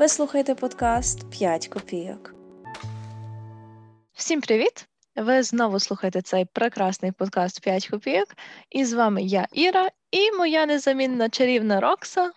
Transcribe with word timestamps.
Ви 0.00 0.08
слухаєте 0.08 0.54
подкаст 0.54 1.24
«5 1.24 1.68
копійок. 1.68 2.34
Всім 4.12 4.40
привіт! 4.40 4.88
Ви 5.16 5.42
знову 5.42 5.80
слухаєте 5.80 6.22
цей 6.22 6.44
прекрасний 6.44 7.12
подкаст 7.12 7.66
«5 7.66 7.90
копійок. 7.90 8.28
І 8.70 8.84
з 8.84 8.92
вами 8.92 9.22
я, 9.22 9.46
Іра, 9.52 9.90
і 10.10 10.32
моя 10.32 10.66
незамінна 10.66 11.28
чарівна 11.28 11.80
Рокса. 11.80 12.32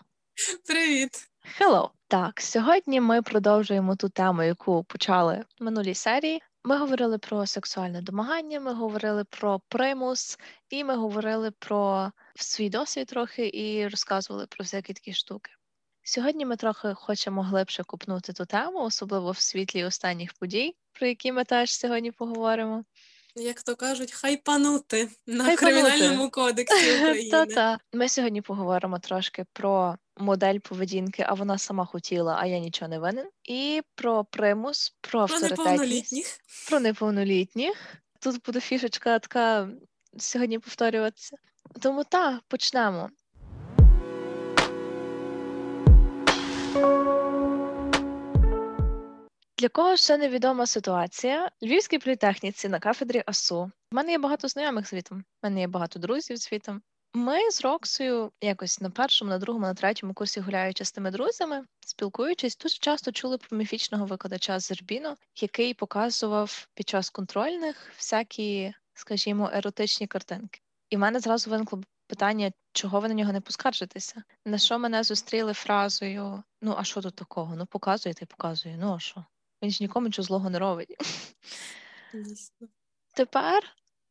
Привіт! 0.67 1.11
Hello! 1.59 1.89
Так, 2.07 2.41
сьогодні 2.41 3.01
ми 3.01 3.21
продовжуємо 3.21 3.95
ту 3.95 4.09
тему, 4.09 4.43
яку 4.43 4.83
почали 4.83 5.43
в 5.59 5.63
минулій 5.63 5.95
серії. 5.95 6.41
Ми 6.63 6.77
говорили 6.77 7.17
про 7.17 7.45
сексуальне 7.45 8.01
домагання, 8.01 8.59
ми 8.59 8.73
говорили 8.73 9.23
про 9.23 9.61
примус, 9.69 10.39
і 10.69 10.83
ми 10.83 10.95
говорили 10.95 11.51
про 11.59 12.11
свій 12.35 12.69
досвід 12.69 13.07
трохи 13.07 13.51
і 13.53 13.87
розказували 13.87 14.47
про 14.49 14.63
всякі 14.63 14.93
такі 14.93 15.13
штуки. 15.13 15.51
Сьогодні 16.03 16.45
ми 16.45 16.55
трохи 16.55 16.93
хочемо 16.93 17.41
глибше 17.43 17.83
купнути 17.83 18.33
ту 18.33 18.45
тему, 18.45 18.79
особливо 18.79 19.31
в 19.31 19.37
світлі 19.39 19.83
останніх 19.83 20.33
подій, 20.33 20.75
про 20.93 21.07
які 21.07 21.31
ми 21.31 21.43
теж 21.43 21.73
сьогодні 21.79 22.11
поговоримо. 22.11 22.83
Як 23.35 23.61
то 23.63 23.75
кажуть, 23.75 24.11
хайпанути 24.11 25.09
на 25.27 25.43
Хайпанути. 25.45 25.81
кримінальному 25.83 26.29
кодексі 26.29 26.93
України. 26.99 27.29
Та-та. 27.31 27.79
Ми 27.93 28.09
сьогодні 28.09 28.41
поговоримо 28.41 28.99
трошки 28.99 29.45
про 29.53 29.95
модель 30.17 30.59
поведінки, 30.59 31.25
а 31.27 31.33
вона 31.33 31.57
сама 31.57 31.85
хотіла, 31.85 32.37
а 32.39 32.45
я 32.45 32.59
нічого 32.59 32.89
не 32.89 32.99
винен. 32.99 33.29
І 33.43 33.81
про 33.95 34.23
примус, 34.25 34.95
про 35.01 35.11
Про 35.11 35.21
авторитетність, 35.35 35.59
неповнолітніх. 35.65 36.25
про 36.69 36.79
неповнолітніх. 36.79 37.95
Тут 38.19 38.45
буде 38.45 38.59
фішечка 38.59 39.19
така 39.19 39.69
сьогодні 40.17 40.59
повторюватися. 40.59 41.37
Тому 41.81 42.03
так, 42.03 42.41
почнемо. 42.47 43.09
Для 49.63 49.69
кого 49.69 49.97
ще 49.97 50.17
невідома 50.17 50.65
ситуація? 50.65 51.51
Львівській 51.63 51.97
політехніці 51.97 52.69
на 52.69 52.79
кафедрі 52.79 53.23
АСУ. 53.25 53.71
У 53.91 53.95
мене 53.95 54.11
є 54.11 54.17
багато 54.17 54.47
знайомих 54.47 54.89
звітом, 54.89 55.17
у 55.17 55.23
мене 55.47 55.59
є 55.59 55.67
багато 55.67 55.99
друзів 55.99 56.37
звітом. 56.37 56.81
Ми 57.13 57.51
з 57.51 57.61
Роксою 57.61 58.31
якось 58.41 58.81
на 58.81 58.89
першому, 58.89 59.31
на 59.31 59.37
другому, 59.37 59.65
на 59.65 59.73
третьому 59.73 60.13
курсі 60.13 60.39
гуляючи 60.39 60.85
з 60.85 60.91
тими 60.91 61.11
друзями, 61.11 61.65
спілкуючись, 61.85 62.57
дуже 62.57 62.77
часто 62.77 63.11
чули 63.11 63.37
про 63.37 63.57
міфічного 63.57 64.05
викладача 64.05 64.59
Зербіно, 64.59 65.17
який 65.41 65.73
показував 65.73 66.67
під 66.73 66.89
час 66.89 67.09
контрольних 67.09 67.91
всякі, 67.97 68.73
скажімо, 68.93 69.49
еротичні 69.53 70.07
картинки. 70.07 70.61
І 70.89 70.95
в 70.95 70.99
мене 70.99 71.19
зразу 71.19 71.49
виникло 71.49 71.81
питання, 72.07 72.51
чого 72.73 72.99
ви 72.99 73.07
на 73.07 73.13
нього 73.13 73.33
не 73.33 73.41
поскаржитеся? 73.41 74.23
На 74.45 74.57
що 74.57 74.79
мене 74.79 75.03
зустріли 75.03 75.53
фразою: 75.53 76.43
ну, 76.61 76.75
а 76.77 76.83
що 76.83 77.01
тут 77.01 77.15
такого? 77.15 77.55
Ну, 77.55 77.65
показує 77.65 78.13
та 78.13 78.25
й 78.25 78.27
показує. 78.27 78.77
Ну 78.77 78.95
а 78.95 78.99
що? 78.99 79.25
Він 79.63 79.71
ж 79.71 79.77
нікому 79.81 80.07
нічого 80.07 80.25
злого 80.25 80.49
не 80.49 80.59
робить. 80.59 80.97
Дійсно. 82.13 82.67
Тепер, 83.13 83.63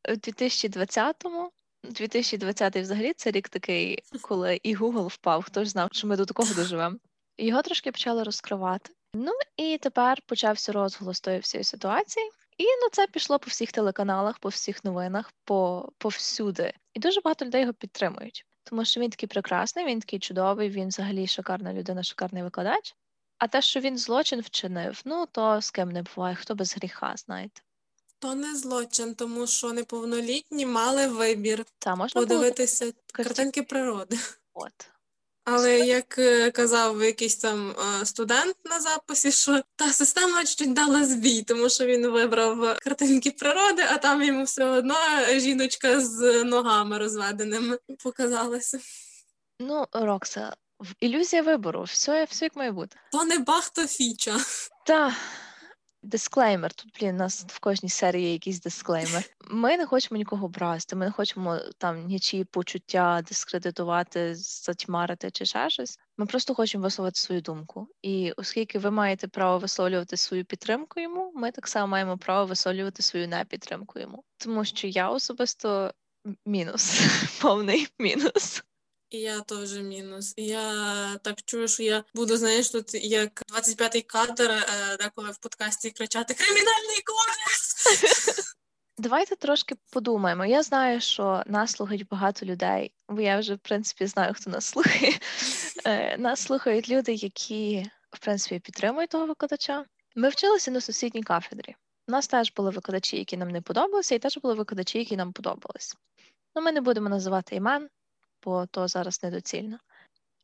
у 0.09 0.13
2020-му, 0.13 1.51
2020 1.85 2.77
взагалі 2.77 3.13
це 3.13 3.31
рік 3.31 3.49
такий, 3.49 3.99
коли 4.21 4.61
і 4.63 4.77
Google 4.77 5.07
впав, 5.07 5.43
хто 5.43 5.65
ж 5.65 5.71
знав, 5.71 5.89
що 5.93 6.07
ми 6.07 6.17
до 6.17 6.25
такого 6.25 6.55
доживемо. 6.55 6.97
Його 7.39 7.63
трошки 7.63 7.93
почали 7.93 8.23
розкривати. 8.23 8.91
Ну 9.15 9.33
і 9.57 9.79
тепер 9.79 10.19
почався 10.27 10.73
розголос 10.73 11.21
тої 11.21 11.39
всієї 11.39 11.65
ситуації. 11.65 12.31
І 12.59 12.65
ну 12.65 12.89
це 12.93 13.07
пішло 13.07 13.39
по 13.39 13.47
всіх 13.49 13.73
телеканалах, 13.73 14.39
по 14.39 14.49
всіх 14.49 14.85
новинах, 14.85 15.33
по 15.45 15.89
повсюди. 15.99 16.73
І 16.95 17.01
дуже 17.01 17.21
багато 17.21 17.45
людей 17.45 17.61
його 17.61 17.73
підтримують, 17.73 18.47
тому 18.65 18.85
що 18.85 19.01
він 19.01 19.11
такий 19.11 19.29
прекрасний, 19.29 19.85
він 19.85 20.01
такий 20.01 20.19
чудовий, 20.19 20.71
він 20.71 20.89
взагалі 20.89 21.27
шикарна 21.27 21.73
людина, 21.73 22.03
шикарний 22.03 22.43
викладач. 22.43 22.95
А 23.43 23.49
те, 23.49 23.63
що 23.63 23.81
він 23.81 23.99
злочин 23.99 24.41
вчинив, 24.41 25.03
ну 25.05 25.27
то 25.33 25.61
з 25.61 25.71
ким 25.71 25.91
не 25.91 26.03
буває, 26.03 26.35
хто 26.35 26.55
без 26.55 26.77
гріха, 26.77 27.15
знаєте. 27.17 27.63
То 28.19 28.35
не 28.35 28.57
злочин, 28.57 29.15
тому 29.15 29.47
що 29.47 29.73
неповнолітні 29.73 30.67
мали 30.67 31.07
вибір 31.07 31.65
Та 31.79 31.95
можна 31.95 32.21
було 32.21 32.27
подивитися 32.27 32.93
картинки 33.13 33.63
природи. 33.63 34.19
от. 34.55 34.73
Але 35.45 35.79
як 35.79 36.19
е, 36.19 36.51
казав 36.51 37.03
якийсь 37.03 37.37
там 37.37 37.71
е, 37.71 38.07
студент 38.07 38.57
на 38.65 38.81
записі, 38.81 39.33
що 39.33 39.63
та 39.77 39.93
система 39.93 40.45
чуть 40.45 40.73
дала 40.73 41.05
збій, 41.05 41.43
тому 41.43 41.69
що 41.69 41.87
він 41.87 42.07
вибрав 42.07 42.79
картинки 42.79 43.31
природи, 43.31 43.83
а 43.91 43.99
там 43.99 44.23
йому 44.23 44.45
все 44.45 44.65
одно 44.65 44.95
жіночка 45.39 46.01
з 46.01 46.45
ногами 46.45 46.99
розведеними 46.99 47.79
показалася. 48.03 48.79
Ну, 49.61 49.87
Рокса, 49.93 50.57
ілюзія 51.01 51.43
вибору, 51.43 51.83
все, 51.83 52.25
все 52.25 52.45
як 52.45 52.57
має 52.57 52.73
бути. 52.73 52.97
То 53.13 53.25
не 53.25 53.39
бахто 53.39 53.87
фіча. 53.87 54.37
Та 54.87 55.15
дисклеймер. 56.03 56.73
Тут, 56.73 56.93
блін, 57.01 57.15
у 57.15 57.19
нас 57.19 57.45
в 57.49 57.59
кожній 57.59 57.89
серії 57.89 58.27
є 58.27 58.33
якийсь 58.33 58.61
дисклеймер. 58.61 59.25
Ми 59.51 59.77
не 59.77 59.87
хочемо 59.87 60.19
нікого 60.19 60.47
образити, 60.47 60.97
ми 60.97 61.07
не 61.07 61.13
хочемо 61.13 61.59
там 61.79 62.07
нічиї 62.07 62.45
почуття 62.45 63.23
дискредитувати, 63.29 64.35
затьмарити 64.35 65.31
чи 65.31 65.45
ще 65.45 65.71
щось. 65.71 65.99
Ми 66.17 66.27
просто 66.27 66.55
хочемо 66.55 66.83
висловити 66.83 67.21
свою 67.21 67.41
думку. 67.41 67.89
І 68.03 68.33
оскільки 68.37 68.79
ви 68.79 68.91
маєте 68.91 69.29
право 69.29 69.59
висловлювати 69.59 70.17
свою 70.17 70.45
підтримку 70.45 71.01
йому, 71.01 71.33
ми 71.35 71.51
так 71.51 71.69
само 71.69 71.87
маємо 71.87 72.19
право 72.19 72.47
висловлювати 72.47 73.03
свою 73.03 73.29
непідтримку 73.29 73.99
йому. 73.99 74.25
Тому 74.37 74.65
що 74.65 74.87
я 74.87 75.11
особисто 75.11 75.93
мінус, 76.47 77.01
повний 77.43 77.89
мінус. 77.99 78.63
І 79.13 79.19
я 79.19 79.41
теж 79.41 79.79
мінус. 79.79 80.35
Я 80.37 81.17
так 81.23 81.43
чую, 81.45 81.69
що 81.69 81.83
я 81.83 82.05
буду, 82.15 82.37
знаєш, 82.37 82.71
тут 82.71 82.95
як 82.95 83.43
25-й 83.55 84.03
кадр, 84.03 84.51
е, 84.51 84.97
деколи 84.97 85.31
в 85.31 85.39
подкасті 85.39 85.91
кричати 85.91 86.35
Кримінальний 86.35 87.03
кодекс! 87.07 88.57
Давайте 88.99 89.37
трошки 89.37 89.75
подумаємо. 89.91 90.47
Я 90.47 90.63
знаю, 90.63 91.01
що 91.01 91.43
нас 91.47 91.71
слухають 91.71 92.09
багато 92.09 92.47
людей, 92.47 92.93
бо 93.09 93.21
я 93.21 93.39
вже, 93.39 93.55
в 93.55 93.59
принципі, 93.59 94.07
знаю, 94.07 94.35
хто 94.35 94.51
нас 94.51 94.65
слухає. 94.67 95.19
Е, 95.85 96.19
Нас 96.19 96.41
слухають 96.41 96.89
люди, 96.89 97.13
які, 97.13 97.91
в 98.11 98.19
принципі, 98.19 98.61
підтримують 98.61 99.11
того 99.11 99.27
викладача. 99.27 99.85
Ми 100.17 100.29
вчилися 100.29 100.71
на 100.71 100.81
сусідній 100.81 101.23
кафедрі. 101.23 101.75
У 102.09 102.13
нас 102.13 102.29
теж 102.29 102.53
були 102.57 102.71
викладачі, 102.71 103.17
які 103.17 103.37
нам 103.37 103.51
не 103.51 103.61
подобалися, 103.61 104.15
і 104.15 104.19
теж 104.19 104.39
були 104.39 104.55
викладачі, 104.55 104.99
які 104.99 105.17
нам 105.17 105.33
подобались. 105.33 105.97
Ну, 106.55 106.63
ми 106.63 106.73
не 106.73 106.81
будемо 106.81 107.09
називати 107.09 107.57
імен, 107.57 107.89
бо 108.45 108.67
то 108.67 108.89
зараз 108.89 109.23
недоцільно. 109.23 109.79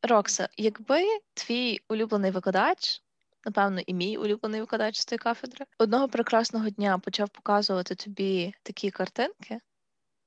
Рокса, 0.01 0.49
якби 0.57 1.03
твій 1.33 1.79
улюблений 1.89 2.31
викладач, 2.31 3.01
напевно, 3.45 3.79
і 3.79 3.93
мій 3.93 4.17
улюблений 4.17 4.61
викладач 4.61 4.99
з 4.99 5.05
тої 5.05 5.19
кафедри, 5.19 5.65
одного 5.77 6.07
прекрасного 6.07 6.69
дня 6.69 6.99
почав 6.99 7.29
показувати 7.29 7.95
тобі 7.95 8.53
такі 8.63 8.91
картинки, 8.91 9.59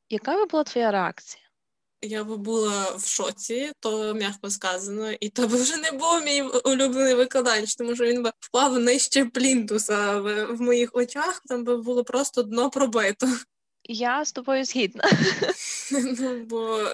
яка 0.09 0.37
би 0.37 0.47
була 0.47 0.65
твоя 0.65 0.91
реакція? 0.91 1.43
Я 2.05 2.25
би 2.25 2.37
була 2.37 2.97
в 2.97 3.07
шоці, 3.07 3.73
то 3.81 4.15
м'яко 4.15 4.51
сказано, 4.51 5.13
і 5.13 5.29
то 5.29 5.49
би 5.49 5.63
вже 5.63 5.77
не 5.77 5.93
був 5.93 6.23
мій 6.25 6.43
улюблений 6.43 7.15
викладач, 7.15 7.75
тому 7.75 7.95
що 7.95 8.05
він 8.05 8.23
би 8.23 8.33
впав 8.41 8.79
нижче 8.79 9.25
плінтуса 9.25 10.21
в, 10.21 10.45
в 10.45 10.61
моїх 10.61 10.91
очах, 10.93 11.43
там 11.47 11.65
би 11.65 11.77
було 11.77 12.05
просто 12.05 12.43
дно 12.43 12.71
пробито. 12.71 13.29
Я 13.85 14.25
з 14.25 14.33
тобою 14.33 14.65
згідна. 14.65 15.05
Ну, 15.93 16.45
бо 16.45 16.89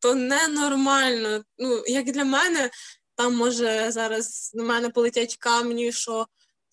то 0.00 0.14
ненормально. 0.14 1.44
Ну, 1.58 1.84
як 1.86 2.04
для 2.12 2.24
мене, 2.24 2.70
там 3.14 3.36
може 3.36 3.90
зараз 3.90 4.52
на 4.54 4.64
мене 4.64 4.90
полетять 4.90 5.36
камні, 5.36 5.92
що 5.92 6.26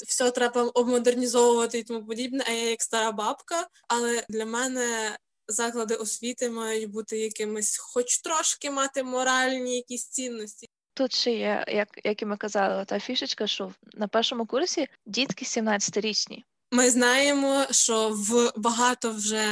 все 0.08 0.32
треба 0.32 0.64
обмодернізовувати 0.64 1.80
і 1.80 1.84
тому 1.84 2.06
подібне, 2.06 2.44
а 2.48 2.52
я 2.52 2.70
як 2.70 2.82
стара 2.82 3.12
бабка. 3.12 3.68
Але 3.88 4.26
для 4.30 4.46
мене 4.46 5.18
заклади 5.48 5.96
освіти 5.96 6.50
мають 6.50 6.90
бути 6.90 7.18
якимись, 7.18 7.78
хоч 7.78 8.18
трошки 8.22 8.72
мати 8.72 9.04
моральні 9.04 9.76
якісь 9.76 10.08
цінності. 10.08 10.68
Тут 10.94 11.14
ще 11.14 11.32
є, 11.32 11.66
як, 11.68 11.90
як 12.04 12.22
і 12.22 12.26
ми 12.26 12.38
казали, 12.38 12.86
та 12.86 13.00
фішечка, 13.00 13.48
що 13.48 13.74
на 13.94 14.08
першому 14.08 14.46
курсі 14.46 14.88
дітки 15.06 15.46
17-річні. 15.46 16.44
Ми 16.72 16.90
знаємо, 16.90 17.66
що 17.72 18.10
в 18.10 18.52
багато 18.56 19.12
вже 19.12 19.48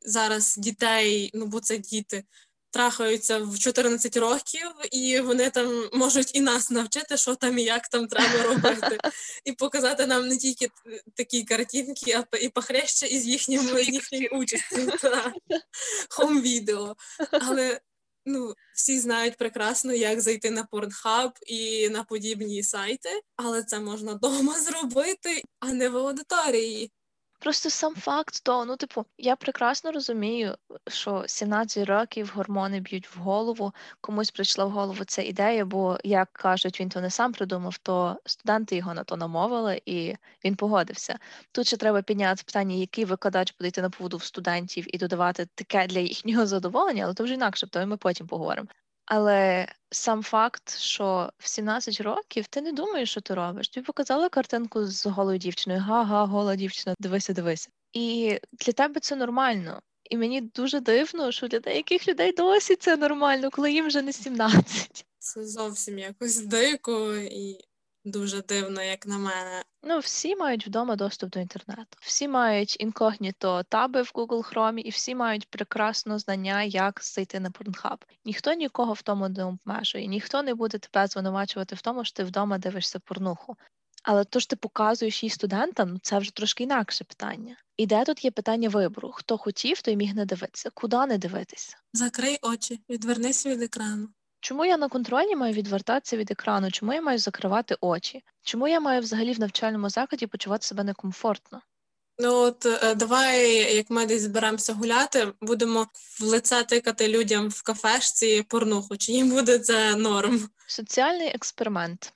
зараз 0.00 0.56
дітей, 0.56 1.30
ну 1.34 1.46
бо 1.46 1.60
це 1.60 1.78
діти, 1.78 2.24
трахаються 2.70 3.38
в 3.38 3.58
14 3.58 4.16
років, 4.16 4.68
і 4.92 5.20
вони 5.20 5.50
там 5.50 5.88
можуть 5.92 6.34
і 6.34 6.40
нас 6.40 6.70
навчити, 6.70 7.16
що 7.16 7.34
там 7.34 7.58
і 7.58 7.62
як 7.62 7.88
там 7.88 8.06
треба 8.06 8.42
робити, 8.42 8.98
і 9.44 9.52
показати 9.52 10.06
нам 10.06 10.28
не 10.28 10.36
тільки 10.36 10.68
такі 11.14 11.44
картинки, 11.44 12.12
а 12.12 12.36
і 12.36 12.48
похреща 12.48 13.06
із 13.06 13.26
їхньою 13.26 13.62
участю. 14.32 14.90
та, 15.02 15.32
Хом-відео. 16.10 16.96
Але 17.32 17.80
ну, 18.26 18.54
всі 18.74 18.98
знають 18.98 19.36
прекрасно, 19.36 19.92
як 19.92 20.20
зайти 20.20 20.50
на 20.50 20.68
Pornhub 20.72 21.30
і 21.46 21.88
на 21.88 22.04
подібні 22.04 22.62
сайти, 22.62 23.08
але 23.36 23.62
це 23.62 23.80
можна 23.80 24.14
вдома 24.14 24.54
зробити, 24.60 25.42
а 25.60 25.72
не 25.72 25.88
в 25.88 25.96
аудиторії. 25.96 26.92
Просто 27.40 27.70
сам 27.70 27.94
факт 27.94 28.42
того, 28.44 28.64
ну, 28.64 28.76
типу, 28.76 29.06
я 29.18 29.36
прекрасно 29.36 29.92
розумію, 29.92 30.56
що 30.88 31.24
17 31.26 31.86
років 31.88 32.32
гормони 32.34 32.80
б'ють 32.80 33.16
в 33.16 33.18
голову, 33.18 33.72
комусь 34.00 34.30
прийшла 34.30 34.64
в 34.64 34.70
голову 34.70 35.04
ця 35.04 35.22
ідея, 35.22 35.64
бо, 35.64 35.98
як 36.04 36.32
кажуть, 36.32 36.80
він 36.80 36.88
то 36.88 37.00
не 37.00 37.10
сам 37.10 37.32
придумав, 37.32 37.78
то 37.78 38.20
студенти 38.24 38.76
його 38.76 38.94
на 38.94 39.04
то 39.04 39.16
намовили, 39.16 39.82
і 39.86 40.16
він 40.44 40.56
погодився. 40.56 41.18
Тут 41.52 41.66
ще 41.66 41.76
треба 41.76 42.02
підняти 42.02 42.42
питання, 42.46 42.74
який 42.74 43.04
викладач 43.04 43.54
буде 43.58 43.68
йти 43.68 43.82
на 43.82 43.90
поводу 43.90 44.16
в 44.16 44.24
студентів 44.24 44.94
і 44.94 44.98
додавати 44.98 45.46
таке 45.54 45.86
для 45.86 46.00
їхнього 46.00 46.46
задоволення, 46.46 47.04
але 47.04 47.14
то 47.14 47.24
вже 47.24 47.34
інакше, 47.34 47.66
то 47.66 47.86
ми 47.86 47.96
потім 47.96 48.26
поговоримо. 48.26 48.68
Але 49.10 49.68
сам 49.90 50.22
факт, 50.22 50.78
що 50.78 51.32
в 51.38 51.48
17 51.48 52.00
років 52.00 52.46
ти 52.46 52.60
не 52.60 52.72
думаєш, 52.72 53.10
що 53.10 53.20
ти 53.20 53.34
робиш. 53.34 53.68
Тобі 53.68 53.86
показали 53.86 54.28
картинку 54.28 54.86
з 54.86 55.06
голою 55.06 55.38
дівчиною, 55.38 55.82
га-га, 55.82 56.24
гола 56.24 56.56
дівчина, 56.56 56.94
дивися, 56.98 57.32
дивися. 57.32 57.68
І 57.92 58.38
для 58.52 58.72
тебе 58.72 59.00
це 59.00 59.16
нормально. 59.16 59.80
І 60.10 60.16
мені 60.16 60.40
дуже 60.40 60.80
дивно, 60.80 61.32
що 61.32 61.48
для 61.48 61.58
деяких 61.58 62.08
людей 62.08 62.32
досі 62.32 62.76
це 62.76 62.96
нормально, 62.96 63.50
коли 63.50 63.72
їм 63.72 63.86
вже 63.86 64.02
не 64.02 64.12
17. 64.12 65.04
Це 65.18 65.46
зовсім 65.46 65.98
якось 65.98 66.38
дико 66.38 67.16
і 67.16 67.67
дуже 68.04 68.42
дивно, 68.42 68.82
як 68.82 69.06
на 69.06 69.18
мене. 69.18 69.62
Ну, 69.82 69.98
всі 69.98 70.36
мають 70.36 70.66
вдома 70.66 70.96
доступ 70.96 71.30
до 71.30 71.40
інтернету. 71.40 71.98
Всі 72.00 72.28
мають 72.28 72.76
інкогніто 72.80 73.62
таби 73.62 74.02
в 74.02 74.10
Google 74.14 74.52
Chrome, 74.52 74.78
і 74.78 74.90
всі 74.90 75.14
мають 75.14 75.50
прекрасно 75.50 76.18
знання, 76.18 76.62
як 76.62 77.00
зайти 77.02 77.40
на 77.40 77.50
Pornhub. 77.50 78.02
Ніхто 78.24 78.52
нікого 78.52 78.92
в 78.92 79.02
тому 79.02 79.28
не 79.28 79.44
обмежує, 79.44 80.06
ніхто 80.06 80.42
не 80.42 80.54
буде 80.54 80.78
тебе 80.78 81.06
звинувачувати 81.06 81.74
в 81.74 81.82
тому, 81.82 82.04
що 82.04 82.16
ти 82.16 82.24
вдома 82.24 82.58
дивишся 82.58 82.98
порнуху. 82.98 83.56
Але 84.02 84.24
то 84.24 84.38
ж 84.40 84.48
ти 84.48 84.56
показуєш 84.56 85.22
її 85.22 85.30
студентам, 85.30 85.98
це 86.02 86.18
вже 86.18 86.34
трошки 86.34 86.64
інакше 86.64 87.04
питання. 87.04 87.56
І 87.76 87.86
де 87.86 88.04
тут 88.04 88.24
є 88.24 88.30
питання 88.30 88.68
вибору? 88.68 89.12
Хто 89.12 89.38
хотів, 89.38 89.82
той 89.82 89.96
міг 89.96 90.14
не 90.14 90.24
дивитися, 90.24 90.70
куди 90.74 91.06
не 91.06 91.18
дивитися. 91.18 91.76
Закрий 91.92 92.38
очі, 92.42 92.80
відвернись 92.88 93.46
від 93.46 93.62
екрану. 93.62 94.08
Чому 94.48 94.64
я 94.64 94.76
на 94.76 94.88
контролі 94.88 95.36
маю 95.36 95.54
відвертатися 95.54 96.16
від 96.16 96.30
екрану? 96.30 96.70
Чому 96.70 96.92
я 96.92 97.02
маю 97.02 97.18
закривати 97.18 97.76
очі? 97.80 98.24
Чому 98.42 98.68
я 98.68 98.80
маю 98.80 99.00
взагалі 99.00 99.32
в 99.32 99.40
навчальному 99.40 99.90
закладі 99.90 100.26
почувати 100.26 100.66
себе 100.66 100.84
некомфортно? 100.84 101.60
Ну 102.18 102.34
от 102.34 102.66
е, 102.66 102.94
давай, 102.94 103.76
як 103.76 103.90
ми 103.90 104.06
десь 104.06 104.22
зберемося 104.22 104.72
гуляти, 104.72 105.32
будемо 105.40 105.86
в 106.20 106.24
лице 106.24 106.62
тикати 106.62 107.08
людям 107.08 107.48
в 107.48 107.62
кафешці 107.62 108.42
порнуху. 108.48 108.96
Чи 108.96 109.12
їм 109.12 109.30
буде 109.30 109.58
це 109.58 109.96
норм? 109.96 110.48
Соціальний 110.66 111.28
експеримент. 111.28 112.12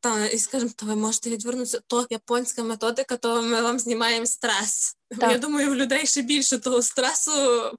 Та 0.00 0.26
і 0.26 0.38
скажемо, 0.38 0.72
то 0.76 0.86
ви 0.86 0.96
можете 0.96 1.30
відвернутися, 1.30 1.80
то 1.86 2.06
японська 2.10 2.62
методика, 2.62 3.16
то 3.16 3.42
ми 3.42 3.62
вам 3.62 3.78
знімаємо 3.78 4.26
стрес. 4.26 4.96
Так. 5.18 5.32
Я 5.32 5.38
думаю, 5.38 5.70
в 5.70 5.74
людей 5.74 6.06
ще 6.06 6.22
більше 6.22 6.58
того 6.58 6.82
стресу 6.82 7.32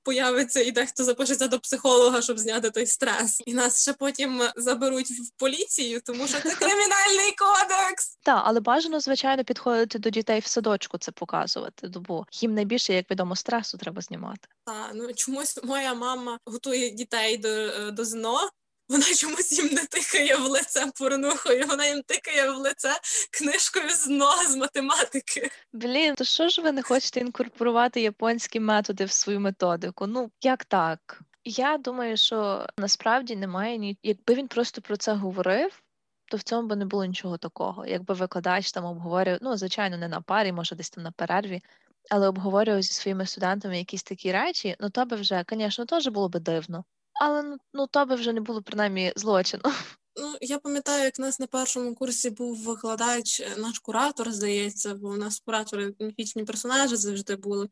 появиться, 0.04 0.62
і 0.62 0.72
дехто 0.72 1.04
запишеться 1.04 1.48
до 1.48 1.60
психолога, 1.60 2.22
щоб 2.22 2.40
зняти 2.40 2.72
той 2.72 2.86
стрес. 2.86 3.42
І 3.46 3.54
нас 3.54 3.82
ще 3.82 3.94
потім 3.94 4.42
заберуть 4.56 5.12
в 5.12 5.32
поліцію, 5.38 6.02
тому 6.06 6.28
що 6.28 6.42
це 6.42 6.56
кримінальний 6.56 7.36
кодекс. 7.38 8.18
Так, 8.24 8.42
але 8.46 8.60
бажано, 8.60 9.00
звичайно, 9.00 9.44
підходити 9.44 10.00
до 10.00 10.10
дітей 10.10 10.40
в 10.40 10.46
садочку 10.46 10.98
це 10.98 11.12
показувати, 11.12 11.88
бо 11.88 12.26
їм 12.32 12.54
найбільше, 12.54 12.94
як 12.94 13.12
відомо, 13.12 13.36
стресу 13.36 13.78
треба 13.78 14.02
знімати. 14.02 14.48
Та 14.66 14.92
ну 14.94 15.14
чомусь 15.14 15.60
моя 15.64 15.94
мама 15.94 16.40
готує 16.46 16.90
дітей 16.90 17.38
до, 17.38 17.50
е, 17.50 17.92
до 17.92 18.06
ЗНО. 18.06 18.50
Вона 18.92 19.06
чомусь 19.06 19.52
їм 19.52 19.70
не 19.74 19.86
тикає 19.86 20.36
в 20.36 20.42
лице 20.42 20.92
порнухою, 21.00 21.66
вона 21.68 21.86
їм 21.86 22.02
тикає 22.02 22.52
в 22.52 22.58
лице 22.58 23.00
книжкою 23.32 23.90
з 23.90 24.04
ЗНО 24.04 24.32
з 24.50 24.56
математики. 24.56 25.52
Блін, 25.74 26.16
то 26.16 26.24
що 26.24 26.50
ж 26.50 26.62
ви 26.62 26.72
не 26.72 26.82
хочете 26.82 27.20
інкорпорувати 27.20 28.02
японські 28.02 28.60
методи 28.60 29.06
в 29.06 29.12
свою 29.12 29.40
методику? 29.40 30.08
Ну 30.08 30.32
як 30.42 30.66
так? 30.66 31.22
Я 31.44 31.78
думаю, 31.78 32.18
що 32.18 32.66
насправді 32.78 33.36
немає 33.36 33.78
ні. 33.78 33.98
Якби 34.04 34.34
він 34.34 34.48
просто 34.48 34.82
про 34.82 34.98
це 34.98 35.14
говорив, 35.14 35.84
то 36.26 36.38
в 36.38 36.44
цьому 36.44 36.68
би 36.68 36.76
не 36.76 36.86
було 36.86 37.06
нічого 37.06 37.38
такого. 37.38 37.86
Якби 37.86 38.14
викладач 38.14 38.72
там 38.72 38.86
обговорював, 38.86 39.40
ну 39.42 39.58
звичайно, 39.58 39.98
не 39.98 40.08
на 40.08 40.22
парі, 40.22 40.52
може 40.52 40.76
десь 40.76 40.90
там 40.90 41.04
на 41.04 41.12
перерві, 41.12 41.62
але 42.10 42.28
обговорював 42.28 42.82
зі 42.82 42.94
своїми 42.94 43.26
студентами 43.26 43.78
якісь 43.78 44.04
такі 44.04 44.32
речі, 44.32 44.76
ну 44.80 44.90
то 44.90 45.06
би 45.06 45.18
вже, 45.18 45.46
звісно, 45.50 45.86
теж 45.86 46.08
було 46.08 46.30
би 46.30 46.40
дивно. 46.40 46.84
Але 47.24 47.44
ну, 47.44 47.58
ну 47.74 47.88
то 47.88 48.06
би 48.06 48.16
вже 48.16 48.34
не 48.34 48.42
було 48.42 48.62
принаймні 48.62 49.14
злочину. 49.16 49.64
Ну, 50.16 50.36
я 50.42 50.60
пам'ятаю, 50.60 51.04
як 51.04 51.14
у 51.20 51.22
нас 51.22 51.40
на 51.40 51.48
першому 51.48 51.96
курсі 51.96 52.30
був 52.30 52.64
викладач, 52.64 53.40
е, 53.40 53.56
наш 53.58 53.80
куратор, 53.80 54.32
здається, 54.32 54.96
бо 54.96 55.08
у 55.08 55.18
нас 55.18 55.40
куратори 55.40 55.94
міфічні 56.00 56.44
персонажі 56.44 56.96
завжди 56.96 57.36
були. 57.36 57.70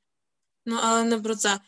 Ну, 0.66 0.78
але 0.84 1.04
не 1.04 1.19
про 1.19 1.36
це. 1.36 1.60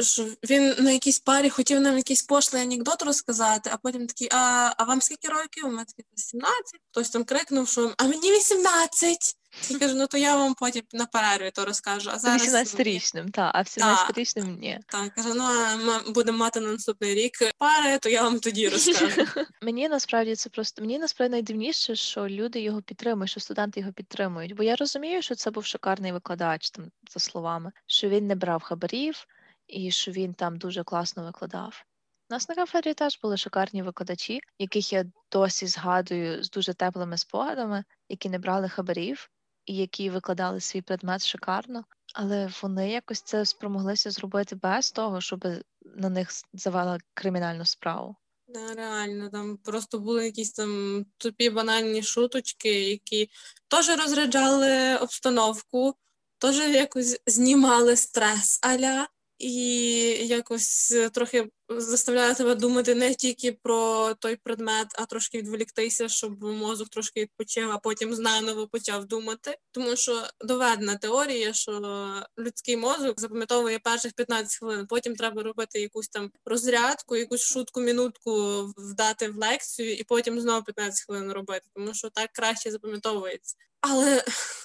Що 0.00 0.26
він 0.50 0.74
на 0.78 0.90
якійсь 0.90 1.18
парі 1.18 1.50
хотів 1.50 1.80
нам 1.80 1.96
якийсь 1.96 2.22
пошлий 2.22 2.62
анекдот 2.62 3.02
розказати, 3.02 3.70
а 3.72 3.76
потім 3.76 4.06
такий, 4.06 4.28
а, 4.32 4.72
а 4.76 4.84
вам 4.84 5.00
скільки 5.00 5.28
років? 5.28 5.68
Ми 5.68 5.84
такі 5.84 6.04
17. 6.14 6.80
Хтось 6.90 7.10
там 7.10 7.24
крикнув, 7.24 7.68
що 7.68 7.94
а 7.96 8.04
мені 8.04 8.32
18. 8.32 9.36
І 9.70 9.74
кажу, 9.74 9.94
ну 9.94 10.06
то 10.06 10.18
я 10.18 10.36
вам 10.36 10.54
потім 10.54 10.82
на 10.92 11.06
перерві 11.06 11.50
то 11.54 11.64
розкажу. 11.64 12.10
А 12.12 12.18
зараз 12.18 12.54
18-річним, 12.54 13.30
так, 13.30 13.50
а 13.54 13.62
в 13.62 13.64
17-річним 13.64 14.58
ні. 14.60 14.80
Так, 14.88 15.14
кажу, 15.14 15.34
ну 15.34 15.42
а 15.44 15.76
ми 15.76 16.10
будемо 16.10 16.38
мати 16.38 16.60
на 16.60 16.72
наступний 16.72 17.14
рік 17.14 17.32
пари, 17.58 17.98
то 17.98 18.08
я 18.08 18.22
вам 18.22 18.40
тоді 18.40 18.68
розкажу. 18.68 19.26
Мені 19.62 19.88
насправді 19.88 20.36
це 20.36 20.50
просто 20.50 20.82
мені 20.82 20.98
насправді 20.98 21.32
найдивніше, 21.32 21.96
що 21.96 22.28
люди 22.28 22.60
його 22.60 22.82
підтримують, 22.82 23.30
що 23.30 23.40
студенти 23.40 23.80
його 23.80 23.92
підтримують. 23.92 24.52
Бо 24.52 24.62
я 24.62 24.76
розумію, 24.76 25.22
що 25.22 25.34
це 25.34 25.50
був 25.50 25.66
шикарний 25.66 26.12
викладач, 26.12 26.70
там 26.70 26.84
за 27.10 27.20
словами, 27.20 27.72
що 27.86 28.08
він 28.08 28.26
не 28.26 28.34
брав 28.34 28.62
хабарів 28.62 29.26
і 29.66 29.90
що 29.90 30.10
він 30.12 30.34
там 30.34 30.58
дуже 30.58 30.84
класно 30.84 31.24
викладав. 31.24 31.84
У 32.30 32.34
нас 32.34 32.48
на 32.48 32.54
кафедрі 32.54 32.94
теж 32.94 33.18
були 33.22 33.36
шикарні 33.36 33.82
викладачі, 33.82 34.40
яких 34.58 34.92
я 34.92 35.04
досі 35.32 35.66
згадую 35.66 36.44
з 36.44 36.50
дуже 36.50 36.74
теплими 36.74 37.18
спогадами, 37.18 37.84
які 38.08 38.28
не 38.28 38.38
брали 38.38 38.68
хабарів 38.68 39.30
і 39.66 39.76
які 39.76 40.10
викладали 40.10 40.60
свій 40.60 40.82
предмет 40.82 41.26
шикарно, 41.26 41.84
але 42.14 42.50
вони 42.62 42.90
якось 42.90 43.22
це 43.22 43.44
спромоглися 43.44 44.10
зробити 44.10 44.56
без 44.56 44.92
того, 44.92 45.20
щоб 45.20 45.46
на 45.82 46.08
них 46.08 46.30
завели 46.52 46.98
кримінальну 47.14 47.64
справу. 47.64 48.16
Да, 48.48 48.74
реально, 48.74 49.30
там 49.30 49.56
просто 49.56 49.98
були 49.98 50.24
якісь 50.24 50.52
там 50.52 51.04
тупі 51.16 51.50
банальні 51.50 52.02
шуточки, 52.02 52.90
які 52.90 53.30
теж 53.68 53.88
розряджали 53.88 54.96
обстановку, 54.96 55.94
теж 56.38 56.58
якось 56.58 57.20
знімали 57.26 57.96
стрес 57.96 58.58
аля, 58.62 59.08
і 59.44 60.26
якось 60.26 60.92
е, 60.92 61.10
трохи 61.10 61.50
заставляє 61.68 62.34
тебе 62.34 62.54
думати 62.54 62.94
не 62.94 63.14
тільки 63.14 63.52
про 63.52 64.10
той 64.14 64.36
предмет, 64.36 64.86
а 64.94 65.06
трошки 65.06 65.38
відволіктися, 65.38 66.08
щоб 66.08 66.42
мозок 66.44 66.88
трошки 66.88 67.20
відпочив, 67.20 67.70
а 67.70 67.78
потім 67.78 68.14
знаново 68.14 68.68
почав 68.68 69.04
думати. 69.04 69.56
Тому 69.72 69.96
що 69.96 70.22
доведена 70.40 70.96
теорія, 70.96 71.52
що 71.52 71.80
людський 72.38 72.76
мозок 72.76 73.20
запам'ятовує 73.20 73.78
перших 73.78 74.12
15 74.12 74.58
хвилин, 74.58 74.86
потім 74.86 75.16
треба 75.16 75.42
робити 75.42 75.80
якусь 75.80 76.08
там 76.08 76.30
розрядку, 76.44 77.16
якусь 77.16 77.42
шутку, 77.42 77.80
мінутку 77.80 78.62
вдати 78.76 79.28
в 79.28 79.36
лекцію, 79.36 79.94
і 79.94 80.04
потім 80.04 80.40
знову 80.40 80.62
15 80.62 81.06
хвилин 81.06 81.32
робити, 81.32 81.66
тому 81.74 81.94
що 81.94 82.10
так 82.10 82.30
краще 82.32 82.70
запам'ятовується. 82.70 83.56
Але 83.80 84.24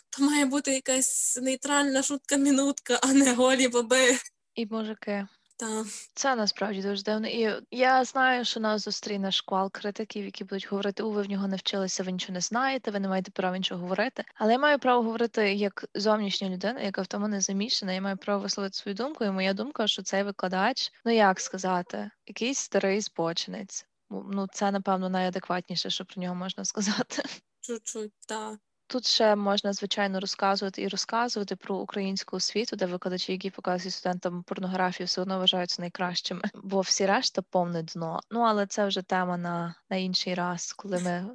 то 0.09 0.23
має 0.23 0.45
бути 0.45 0.73
якась 0.73 1.39
нейтральна 1.41 2.03
шутка, 2.03 2.37
мінутка, 2.37 2.99
а 3.03 3.13
не 3.13 3.33
голі 3.33 3.67
баби. 3.67 4.17
І 4.55 4.65
мужики. 4.65 5.27
Та 5.59 5.83
Це 6.13 6.35
насправді 6.35 6.81
дуже 6.81 7.03
дивно. 7.03 7.27
І 7.27 7.61
я 7.71 8.03
знаю, 8.03 8.45
що 8.45 8.59
нас 8.59 8.81
зустріне 8.81 9.31
шквал 9.31 9.71
критиків, 9.71 10.25
які 10.25 10.43
будуть 10.43 10.67
говорити, 10.67 11.03
у 11.03 11.11
ви 11.11 11.21
в 11.21 11.29
нього 11.29 11.47
не 11.47 11.55
вчилися, 11.55 12.03
ви 12.03 12.11
нічого 12.11 12.33
не 12.33 12.41
знаєте, 12.41 12.91
ви 12.91 12.99
не 12.99 13.07
маєте 13.07 13.31
права 13.31 13.57
нічого 13.57 13.81
говорити. 13.81 14.23
Але 14.35 14.51
я 14.51 14.59
маю 14.59 14.79
право 14.79 15.03
говорити 15.03 15.53
як 15.53 15.85
зовнішня 15.95 16.49
людина, 16.49 16.81
яка 16.81 17.01
в 17.01 17.07
тому 17.07 17.27
не 17.27 17.41
замішана. 17.41 17.93
Я 17.93 18.01
маю 18.01 18.17
право 18.17 18.43
висловити 18.43 18.77
свою 18.77 18.95
думку. 18.95 19.23
І 19.23 19.31
моя 19.31 19.53
думка, 19.53 19.87
що 19.87 20.03
цей 20.03 20.23
викладач, 20.23 20.91
ну 21.05 21.13
як 21.13 21.39
сказати, 21.39 22.11
якийсь 22.27 22.59
старий 22.59 23.01
збочинець. 23.01 23.85
Ну, 24.09 24.47
це 24.53 24.71
напевно 24.71 25.09
найадекватніше, 25.09 25.89
що 25.89 26.05
про 26.05 26.21
нього 26.21 26.35
можна 26.35 26.65
сказати. 26.65 27.23
чуть-чуть, 27.61 28.13
так. 28.27 28.59
Тут 28.89 29.05
ще 29.05 29.35
можна 29.35 29.73
звичайно 29.73 30.19
розказувати 30.19 30.81
і 30.81 30.87
розказувати 30.87 31.55
про 31.55 31.75
українську 31.75 32.35
освіту, 32.35 32.75
де 32.75 32.85
викладачі, 32.85 33.31
які 33.31 33.49
показують 33.49 33.93
студентам 33.93 34.43
порнографію, 34.43 35.07
все 35.07 35.21
одно 35.21 35.39
вважаються 35.39 35.81
найкращими, 35.81 36.41
бо 36.63 36.81
всі 36.81 37.05
решта 37.05 37.41
повне 37.41 37.83
дно. 37.83 38.19
Ну 38.31 38.39
але 38.39 38.67
це 38.67 38.85
вже 38.85 39.01
тема 39.01 39.37
на, 39.37 39.75
на 39.89 39.97
інший 39.97 40.33
раз, 40.33 40.73
коли 40.73 40.99
ми. 40.99 41.29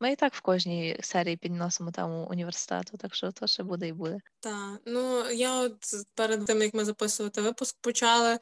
Ми 0.00 0.12
і 0.12 0.16
так 0.16 0.34
в 0.34 0.40
кожній 0.40 0.98
серії 1.00 1.36
підносимо 1.36 1.90
тему 1.90 2.26
університету, 2.30 2.96
так 2.96 3.14
що 3.14 3.32
то 3.32 3.46
ще 3.46 3.62
буде 3.62 3.88
і 3.88 3.92
буде. 3.92 4.18
Так, 4.40 4.80
ну 4.86 5.30
я 5.30 5.60
от 5.60 5.76
перед 6.14 6.46
тим 6.46 6.62
як 6.62 6.74
ми 6.74 6.84
записувати 6.84 7.40
випуск 7.40 7.76
почали, 7.80 8.38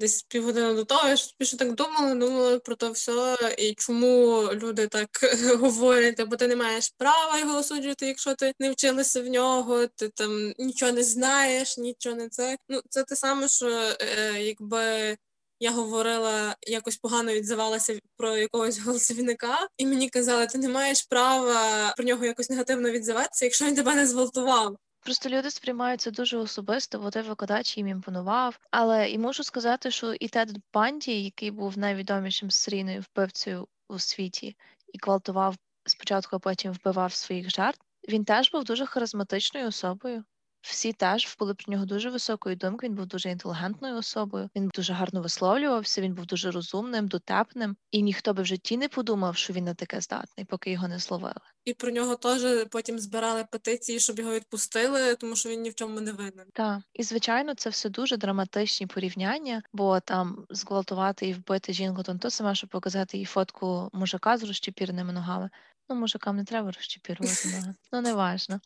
десь 0.00 0.22
півгодини 0.22 0.74
до 0.74 0.84
того, 0.84 1.08
я 1.08 1.16
ж 1.16 1.58
так 1.58 1.74
думала, 1.74 2.14
думала 2.14 2.58
про 2.58 2.74
то 2.74 2.90
все, 2.92 3.36
і 3.58 3.74
чому 3.74 4.42
люди 4.52 4.86
так 4.86 5.08
говорять, 5.58 6.22
бо 6.28 6.36
ти 6.36 6.48
не 6.48 6.56
маєш 6.56 6.94
права 6.98 7.38
його 7.38 7.58
осуджувати, 7.58 8.06
якщо 8.06 8.34
ти 8.34 8.52
не 8.58 8.70
вчилася 8.70 9.22
в 9.22 9.26
нього, 9.26 9.86
ти 9.86 10.08
там 10.08 10.52
нічого 10.58 10.92
не 10.92 11.02
знаєш, 11.02 11.78
нічого 11.78 12.16
не 12.16 12.28
це. 12.28 12.58
Ну, 12.68 12.80
це 12.88 13.04
те 13.04 13.16
саме, 13.16 13.48
що 13.48 13.68
е, 14.00 14.42
якби. 14.42 15.16
Я 15.60 15.70
говорила, 15.70 16.56
якось 16.62 16.96
погано 16.96 17.32
відзивалася 17.32 17.98
про 18.16 18.36
якогось 18.36 18.78
голосовника, 18.84 19.68
і 19.78 19.86
мені 19.86 20.08
казали, 20.08 20.46
ти 20.46 20.58
не 20.58 20.68
маєш 20.68 21.02
права 21.02 21.94
про 21.96 22.04
нього 22.04 22.24
якось 22.24 22.50
негативно 22.50 22.90
відзиватися, 22.90 23.44
якщо 23.44 23.64
він 23.64 23.74
тебе 23.74 23.94
не 23.94 24.06
зґвалтував. 24.06 24.76
Просто 25.00 25.28
люди 25.28 25.50
сприймаються 25.50 26.10
дуже 26.10 26.38
особисто, 26.38 26.98
бо 26.98 27.10
той 27.10 27.22
викладач 27.22 27.76
їм 27.76 27.88
імпонував. 27.88 28.58
Але 28.70 29.10
і 29.10 29.18
можу 29.18 29.44
сказати, 29.44 29.90
що 29.90 30.14
і 30.14 30.28
Тед 30.28 30.56
Банді, 30.72 31.24
який 31.24 31.50
був 31.50 31.78
найвідомішим 31.78 32.50
серійною 32.50 33.00
вбивцею 33.00 33.68
у 33.88 33.98
світі 33.98 34.56
і 34.92 34.98
гвалтував 35.02 35.56
спочатку, 35.86 36.36
а 36.36 36.38
потім 36.38 36.72
вбивав 36.72 37.12
своїх 37.12 37.50
жарт, 37.50 37.80
він 38.08 38.24
теж 38.24 38.52
був 38.52 38.64
дуже 38.64 38.86
харизматичною 38.86 39.66
особою. 39.66 40.24
Всі 40.68 40.92
теж 40.92 41.36
були 41.38 41.54
про 41.54 41.72
нього 41.72 41.84
дуже 41.84 42.10
високої 42.10 42.56
думки. 42.56 42.86
Він 42.86 42.94
був 42.94 43.06
дуже 43.06 43.30
інтелігентною 43.30 43.96
особою. 43.96 44.50
Він 44.56 44.70
дуже 44.74 44.92
гарно 44.92 45.22
висловлювався. 45.22 46.00
Він 46.00 46.14
був 46.14 46.26
дуже 46.26 46.50
розумним, 46.50 47.08
дотепним, 47.08 47.76
і 47.90 48.02
ніхто 48.02 48.34
би 48.34 48.42
в 48.42 48.46
житті 48.46 48.76
не 48.76 48.88
подумав, 48.88 49.36
що 49.36 49.52
він 49.52 49.64
на 49.64 49.74
таке 49.74 50.00
здатний, 50.00 50.46
поки 50.46 50.70
його 50.70 50.88
не 50.88 50.98
зловили. 50.98 51.34
І 51.64 51.74
про 51.74 51.90
нього 51.90 52.16
теж 52.16 52.66
потім 52.70 52.98
збирали 52.98 53.44
петиції, 53.52 54.00
щоб 54.00 54.18
його 54.18 54.32
відпустили, 54.32 55.14
тому 55.14 55.36
що 55.36 55.48
він 55.48 55.62
ні 55.62 55.70
в 55.70 55.74
чому 55.74 56.00
не 56.00 56.12
винен. 56.12 56.46
Так, 56.52 56.80
і 56.92 57.02
звичайно, 57.02 57.54
це 57.54 57.70
все 57.70 57.88
дуже 57.88 58.16
драматичні 58.16 58.86
порівняння, 58.86 59.62
бо 59.72 60.00
там 60.00 60.44
зґвалтувати 60.50 61.28
і 61.28 61.32
вбити 61.34 61.72
жінку, 61.72 62.02
то 62.02 62.12
не 62.12 62.18
то 62.18 62.30
саме, 62.30 62.54
щоб 62.54 62.70
показати 62.70 63.18
їй 63.18 63.24
фотку 63.24 63.90
мужика 63.92 64.36
з 64.36 64.42
розчепіреними 64.42 65.12
ногами. 65.12 65.50
Ну, 65.88 65.96
мужикам 65.96 66.36
не 66.36 66.44
треба 66.44 66.70
розчепірувати 66.70 67.48
ноги. 67.48 67.74
Ну, 67.92 68.00
не 68.00 68.14
важно. 68.14 68.60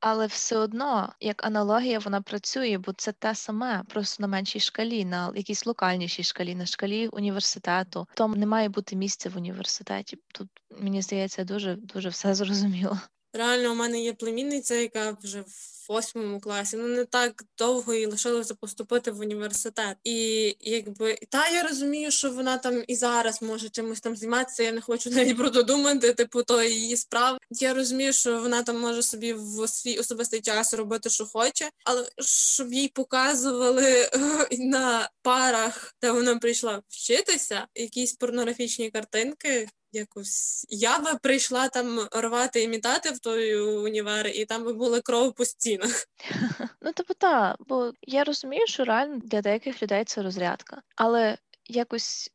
Але 0.00 0.26
все 0.26 0.56
одно, 0.56 1.12
як 1.20 1.46
аналогія, 1.46 1.98
вона 1.98 2.22
працює, 2.22 2.78
бо 2.78 2.92
це 2.92 3.12
те 3.12 3.34
саме, 3.34 3.82
просто 3.88 4.22
на 4.22 4.28
меншій 4.28 4.60
шкалі, 4.60 5.04
на 5.04 5.32
якійсь 5.34 5.66
локальнішій 5.66 6.22
шкалі, 6.22 6.54
на 6.54 6.66
шкалі 6.66 7.08
університету. 7.08 8.06
Тому 8.14 8.36
не 8.36 8.46
має 8.46 8.68
бути 8.68 8.96
місця 8.96 9.30
в 9.30 9.36
університеті. 9.36 10.18
Тут 10.34 10.48
мені 10.80 11.02
здається, 11.02 11.44
дуже 11.44 11.74
дуже 11.74 12.08
все 12.08 12.34
зрозуміло. 12.34 12.98
Реально, 13.32 13.72
у 13.72 13.74
мене 13.74 14.00
є 14.00 14.12
племінниця, 14.12 14.74
яка 14.74 15.16
вже 15.22 15.40
в 15.40 15.78
восьмому 15.88 16.40
класі. 16.40 16.76
Ну 16.76 16.88
не 16.88 17.04
так 17.04 17.44
довго 17.58 17.94
і 17.94 18.06
лишилося 18.06 18.54
поступити 18.54 19.10
в 19.10 19.20
університет. 19.20 19.96
І 20.04 20.56
якби 20.60 21.18
та 21.28 21.48
я 21.48 21.62
розумію, 21.62 22.10
що 22.10 22.30
вона 22.30 22.58
там 22.58 22.84
і 22.88 22.94
зараз 22.94 23.42
може 23.42 23.68
чимось 23.68 24.00
там 24.00 24.16
займатися. 24.16 24.62
Я 24.62 24.72
не 24.72 24.80
хочу 24.80 25.10
навіть 25.14 25.36
про 25.36 25.50
то 25.50 25.62
думати, 25.62 26.12
типу 26.12 26.42
то 26.42 26.62
її 26.62 26.96
справ. 26.96 27.38
Я 27.50 27.74
розумію, 27.74 28.12
що 28.12 28.40
вона 28.40 28.62
там 28.62 28.80
може 28.80 29.02
собі 29.02 29.32
в 29.32 29.68
свій 29.68 29.98
особистий 29.98 30.40
час 30.40 30.74
робити, 30.74 31.10
що 31.10 31.26
хоче, 31.26 31.70
але 31.84 32.08
щоб 32.18 32.72
їй 32.72 32.88
показували 32.88 34.10
на 34.58 35.10
парах, 35.22 35.94
де 36.02 36.10
вона 36.10 36.38
прийшла 36.38 36.82
вчитися, 36.88 37.66
якісь 37.74 38.12
порнографічні 38.12 38.90
картинки 38.90 39.68
якось 39.92 40.66
я 40.68 40.98
би 40.98 41.14
прийшла 41.22 41.68
там 41.68 42.08
рвати 42.12 42.62
імітати 42.62 43.10
в 43.10 43.18
той 43.18 43.60
універ, 43.60 44.26
і 44.26 44.44
там 44.44 44.64
би 44.64 44.72
була 44.72 45.00
кров 45.00 45.34
по 45.34 45.44
стінах. 45.44 46.06
Ну, 46.80 46.92
типу, 46.92 47.14
так, 47.14 47.56
бо 47.58 47.92
я 48.02 48.24
розумію, 48.24 48.66
що 48.66 48.84
реально 48.84 49.18
для 49.18 49.42
деяких 49.42 49.82
людей 49.82 50.04
це 50.04 50.22
розрядка, 50.22 50.82
але 50.96 51.38
якось. 51.66 52.30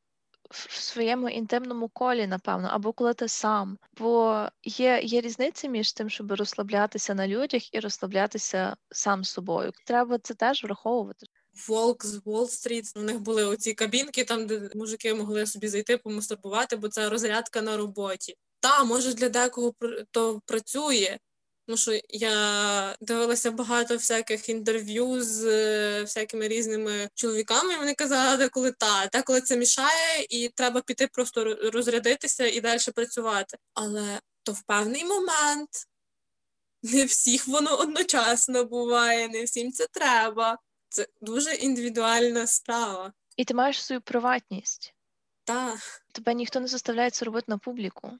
В 0.49 0.81
своєму 0.81 1.29
інтимному 1.29 1.89
колі, 1.89 2.27
напевно, 2.27 2.69
або 2.71 2.93
коли 2.93 3.13
ти 3.13 3.27
сам. 3.27 3.77
Бо 3.97 4.45
є 4.63 4.99
є 5.03 5.21
різниця 5.21 5.67
між 5.67 5.93
тим, 5.93 6.09
щоб 6.09 6.31
розслаблятися 6.31 7.13
на 7.13 7.27
людях 7.27 7.73
і 7.73 7.79
розслаблятися 7.79 8.75
сам 8.91 9.23
собою. 9.23 9.71
Треба 9.85 10.17
це 10.17 10.33
теж 10.33 10.63
враховувати. 10.63 11.25
Волк 11.67 12.05
з 12.05 12.21
Уолл-стріт, 12.25 12.91
У 12.95 13.01
них 13.01 13.19
були 13.19 13.43
оці 13.45 13.73
кабінки, 13.73 14.23
там 14.23 14.47
де 14.47 14.69
мужики 14.75 15.13
могли 15.13 15.45
собі 15.45 15.67
зайти, 15.67 15.97
помастурбувати, 15.97 16.75
бо 16.75 16.89
це 16.89 17.09
розрядка 17.09 17.61
на 17.61 17.77
роботі. 17.77 18.35
Та 18.59 18.83
може 18.83 19.13
для 19.13 19.29
декого 19.29 19.73
то 20.11 20.41
працює. 20.45 21.17
Тому 21.65 21.77
що 21.77 21.99
я 22.09 22.97
дивилася 23.01 23.51
багато 23.51 23.95
всяких 23.95 24.49
інтерв'ю 24.49 25.23
з 25.23 25.45
е, 25.45 26.01
всякими 26.01 26.47
різними 26.47 27.09
чоловіками. 27.13 27.77
Вони 27.77 27.93
казали, 27.93 28.49
коли 28.49 28.71
та 28.71 29.09
деколи 29.13 29.41
це 29.41 29.57
мішає, 29.57 30.25
і 30.29 30.49
треба 30.55 30.81
піти 30.81 31.07
просто 31.07 31.57
розрядитися 31.71 32.45
і 32.45 32.61
далі 32.61 32.79
працювати. 32.95 33.57
Але 33.73 34.19
то 34.43 34.51
в 34.51 34.61
певний 34.61 35.05
момент 35.05 35.69
не 36.83 37.05
всіх 37.05 37.47
воно 37.47 37.79
одночасно 37.79 38.63
буває, 38.65 39.27
не 39.27 39.43
всім 39.43 39.71
це 39.71 39.87
треба. 39.91 40.57
Це 40.93 41.07
дуже 41.21 41.53
індивідуальна 41.53 42.47
справа. 42.47 43.13
І 43.37 43.45
ти 43.45 43.53
маєш 43.53 43.83
свою 43.83 44.01
приватність. 44.01 44.95
Так. 45.43 45.79
Тебе 46.11 46.33
ніхто 46.33 46.59
не 46.59 46.67
заставляє 46.67 47.09
це 47.09 47.25
робити 47.25 47.45
на 47.47 47.57
публіку. 47.57 48.11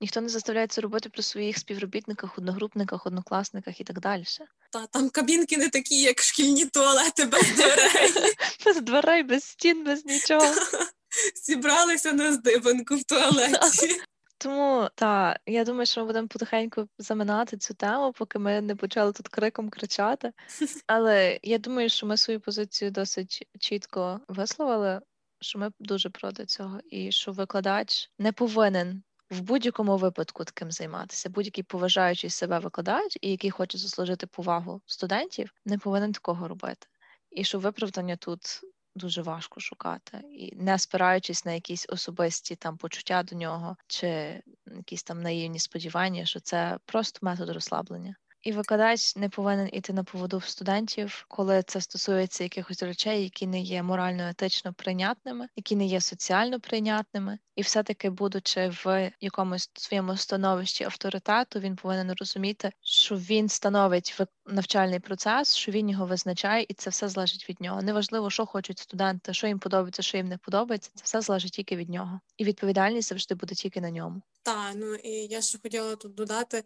Ніхто 0.00 0.20
не 0.20 0.28
заставляє 0.28 0.66
це 0.66 0.80
робити 0.80 1.08
при 1.08 1.22
своїх 1.22 1.58
співробітниках, 1.58 2.38
одногрупниках, 2.38 3.06
однокласниках 3.06 3.80
і 3.80 3.84
так 3.84 4.00
далі. 4.00 4.24
Та 4.70 4.86
там 4.86 5.10
кабінки 5.10 5.56
не 5.56 5.68
такі, 5.68 6.00
як 6.02 6.22
шкільні 6.22 6.66
туалети 6.66 7.24
без 7.24 7.52
дверей. 7.54 8.34
Без 8.64 8.80
дверей, 8.80 9.22
без 9.22 9.44
стін, 9.44 9.84
без 9.84 10.04
нічого. 10.04 10.54
Зібралися 11.44 12.12
на 12.12 12.32
здибанку 12.32 12.96
в 12.96 13.04
туалеті. 13.04 14.00
Тому 14.44 14.88
так, 14.94 15.40
я 15.46 15.64
думаю, 15.64 15.86
що 15.86 16.00
ми 16.00 16.06
будемо 16.06 16.28
потихеньку 16.28 16.88
заминати 16.98 17.56
цю 17.56 17.74
тему, 17.74 18.12
поки 18.12 18.38
ми 18.38 18.60
не 18.60 18.76
почали 18.76 19.12
тут 19.12 19.28
криком 19.28 19.70
кричати. 19.70 20.32
Але 20.86 21.40
я 21.42 21.58
думаю, 21.58 21.88
що 21.88 22.06
ми 22.06 22.16
свою 22.16 22.40
позицію 22.40 22.90
досить 22.90 23.48
чітко 23.60 24.20
висловили, 24.28 25.00
що 25.40 25.58
ми 25.58 25.70
дуже 25.80 26.10
проти 26.10 26.46
цього, 26.46 26.80
і 26.90 27.12
що 27.12 27.32
викладач 27.32 28.10
не 28.18 28.32
повинен 28.32 29.02
в 29.30 29.40
будь-якому 29.40 29.96
випадку 29.96 30.44
таким 30.44 30.70
займатися. 30.70 31.30
Будь-який 31.30 31.64
поважаючий 31.64 32.30
себе 32.30 32.58
викладач 32.58 33.18
і 33.20 33.30
який 33.30 33.50
хоче 33.50 33.78
заслужити 33.78 34.26
повагу 34.26 34.80
студентів, 34.86 35.54
не 35.64 35.78
повинен 35.78 36.12
такого 36.12 36.48
робити. 36.48 36.86
І 37.30 37.44
що 37.44 37.58
виправдання 37.58 38.16
тут 38.16 38.60
дуже 38.94 39.22
важко 39.22 39.60
шукати, 39.60 40.18
і 40.32 40.56
не 40.56 40.78
спираючись 40.78 41.44
на 41.44 41.52
якісь 41.52 41.86
особисті 41.88 42.56
там 42.56 42.76
почуття 42.76 43.22
до 43.22 43.36
нього, 43.36 43.76
чи 43.86 44.42
якісь 44.76 45.02
там 45.02 45.22
наївні 45.22 45.58
сподівання, 45.58 46.24
що 46.24 46.40
це 46.40 46.78
просто 46.86 47.18
метод 47.22 47.50
розслаблення. 47.50 48.16
І 48.44 48.52
викладач 48.52 49.16
не 49.16 49.28
повинен 49.28 49.68
іти 49.72 49.92
на 49.92 50.04
поводу 50.04 50.38
в 50.38 50.44
студентів, 50.44 51.24
коли 51.28 51.62
це 51.62 51.80
стосується 51.80 52.44
якихось 52.44 52.82
речей, 52.82 53.22
які 53.22 53.46
не 53.46 53.60
є 53.60 53.82
морально 53.82 54.28
етично 54.28 54.72
прийнятними, 54.72 55.48
які 55.56 55.76
не 55.76 55.86
є 55.86 56.00
соціально 56.00 56.60
прийнятними, 56.60 57.38
і 57.56 57.62
все-таки, 57.62 58.10
будучи 58.10 58.68
в 58.68 59.12
якомусь 59.20 59.70
своєму 59.74 60.16
становищі 60.16 60.84
авторитету, 60.84 61.60
він 61.60 61.76
повинен 61.76 62.12
розуміти, 62.18 62.70
що 62.80 63.16
він 63.16 63.48
становить 63.48 64.22
навчальний 64.46 65.00
процес, 65.00 65.54
що 65.54 65.72
він 65.72 65.88
його 65.90 66.06
визначає, 66.06 66.66
і 66.68 66.74
це 66.74 66.90
все 66.90 67.08
залежить 67.08 67.48
від 67.48 67.60
нього. 67.60 67.82
Неважливо, 67.82 68.30
що 68.30 68.46
хочуть 68.46 68.78
студенти, 68.78 69.34
що 69.34 69.46
їм 69.46 69.58
подобається, 69.58 70.02
що 70.02 70.16
їм 70.16 70.28
не 70.28 70.38
подобається. 70.38 70.90
Це 70.94 71.02
все 71.04 71.20
залежить 71.20 71.52
тільки 71.52 71.76
від 71.76 71.88
нього, 71.88 72.20
і 72.36 72.44
відповідальність 72.44 73.08
завжди 73.08 73.34
буде 73.34 73.54
тільки 73.54 73.80
на 73.80 73.90
ньому. 73.90 74.22
Так, 74.42 74.72
ну 74.76 74.94
і 74.94 75.10
я 75.10 75.42
ще 75.42 75.58
хотіла 75.58 75.96
тут 75.96 76.14
додати, 76.14 76.64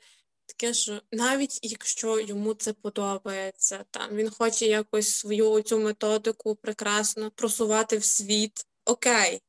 таке, 0.48 0.74
що 0.74 1.00
навіть 1.12 1.58
якщо 1.62 2.20
йому 2.20 2.54
це 2.54 2.72
подобається, 2.72 3.84
там 3.90 4.16
він 4.16 4.30
хоче 4.30 4.66
якось 4.66 5.14
свою 5.14 5.62
цю 5.62 5.78
методику 5.78 6.56
прекрасно 6.56 7.30
просувати 7.30 7.98
в 7.98 8.04
світ. 8.04 8.66
Окей, 8.84 9.42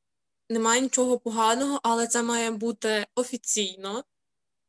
немає 0.49 0.81
нічого 0.81 1.19
поганого, 1.19 1.79
але 1.83 2.07
це 2.07 2.23
має 2.23 2.51
бути 2.51 3.07
офіційно, 3.15 4.03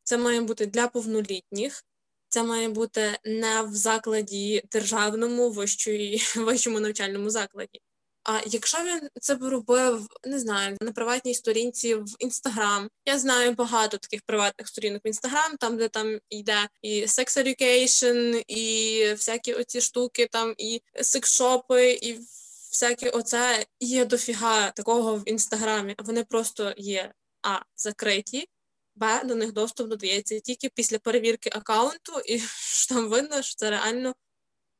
це 0.02 0.18
має 0.18 0.40
бути 0.40 0.66
для 0.66 0.88
повнолітніх, 0.88 1.84
це 2.28 2.42
має 2.42 2.68
бути 2.68 3.18
не 3.24 3.62
в 3.62 3.74
закладі 3.74 4.62
державному 4.72 5.50
вищої, 5.50 6.22
вищому 6.36 6.80
навчальному 6.80 7.30
закладі. 7.30 7.80
А 8.24 8.40
якщо 8.46 8.78
він 8.84 9.08
це 9.20 9.34
б 9.34 9.42
робив, 9.42 10.06
не 10.24 10.38
знаю, 10.38 10.76
на 10.80 10.92
приватній 10.92 11.34
сторінці 11.34 11.94
в 11.94 12.16
інстаграм, 12.18 12.88
я 13.06 13.18
знаю 13.18 13.52
багато 13.52 13.96
таких 13.96 14.22
приватних 14.22 14.68
сторінок 14.68 15.04
в 15.04 15.06
інстаграм, 15.06 15.56
там 15.56 15.76
де 15.76 15.88
там 15.88 16.18
йде 16.30 16.68
і 16.82 17.02
sex 17.02 17.44
education, 17.44 18.44
і 18.48 19.04
всякі 19.12 19.54
оці 19.54 19.80
штуки, 19.80 20.28
там 20.32 20.54
і 20.58 20.82
секшопи, 21.02 21.90
і 21.92 22.20
всяке 22.70 23.10
оце 23.10 23.66
є 23.80 24.04
дофіга 24.04 24.70
такого 24.70 25.16
в 25.16 25.28
інстаграмі. 25.28 25.94
Вони 25.98 26.24
просто 26.24 26.74
є 26.76 27.12
а 27.42 27.58
закриті. 27.76 28.48
Б, 28.94 29.24
до 29.24 29.34
них 29.34 29.52
доступ 29.52 29.88
додається 29.88 30.40
тільки 30.40 30.68
після 30.68 30.98
перевірки 30.98 31.50
аккаунту, 31.52 32.20
і 32.26 32.38
що 32.38 32.94
там 32.94 33.08
видно, 33.08 33.42
що 33.42 33.54
це 33.54 33.70
реально 33.70 34.14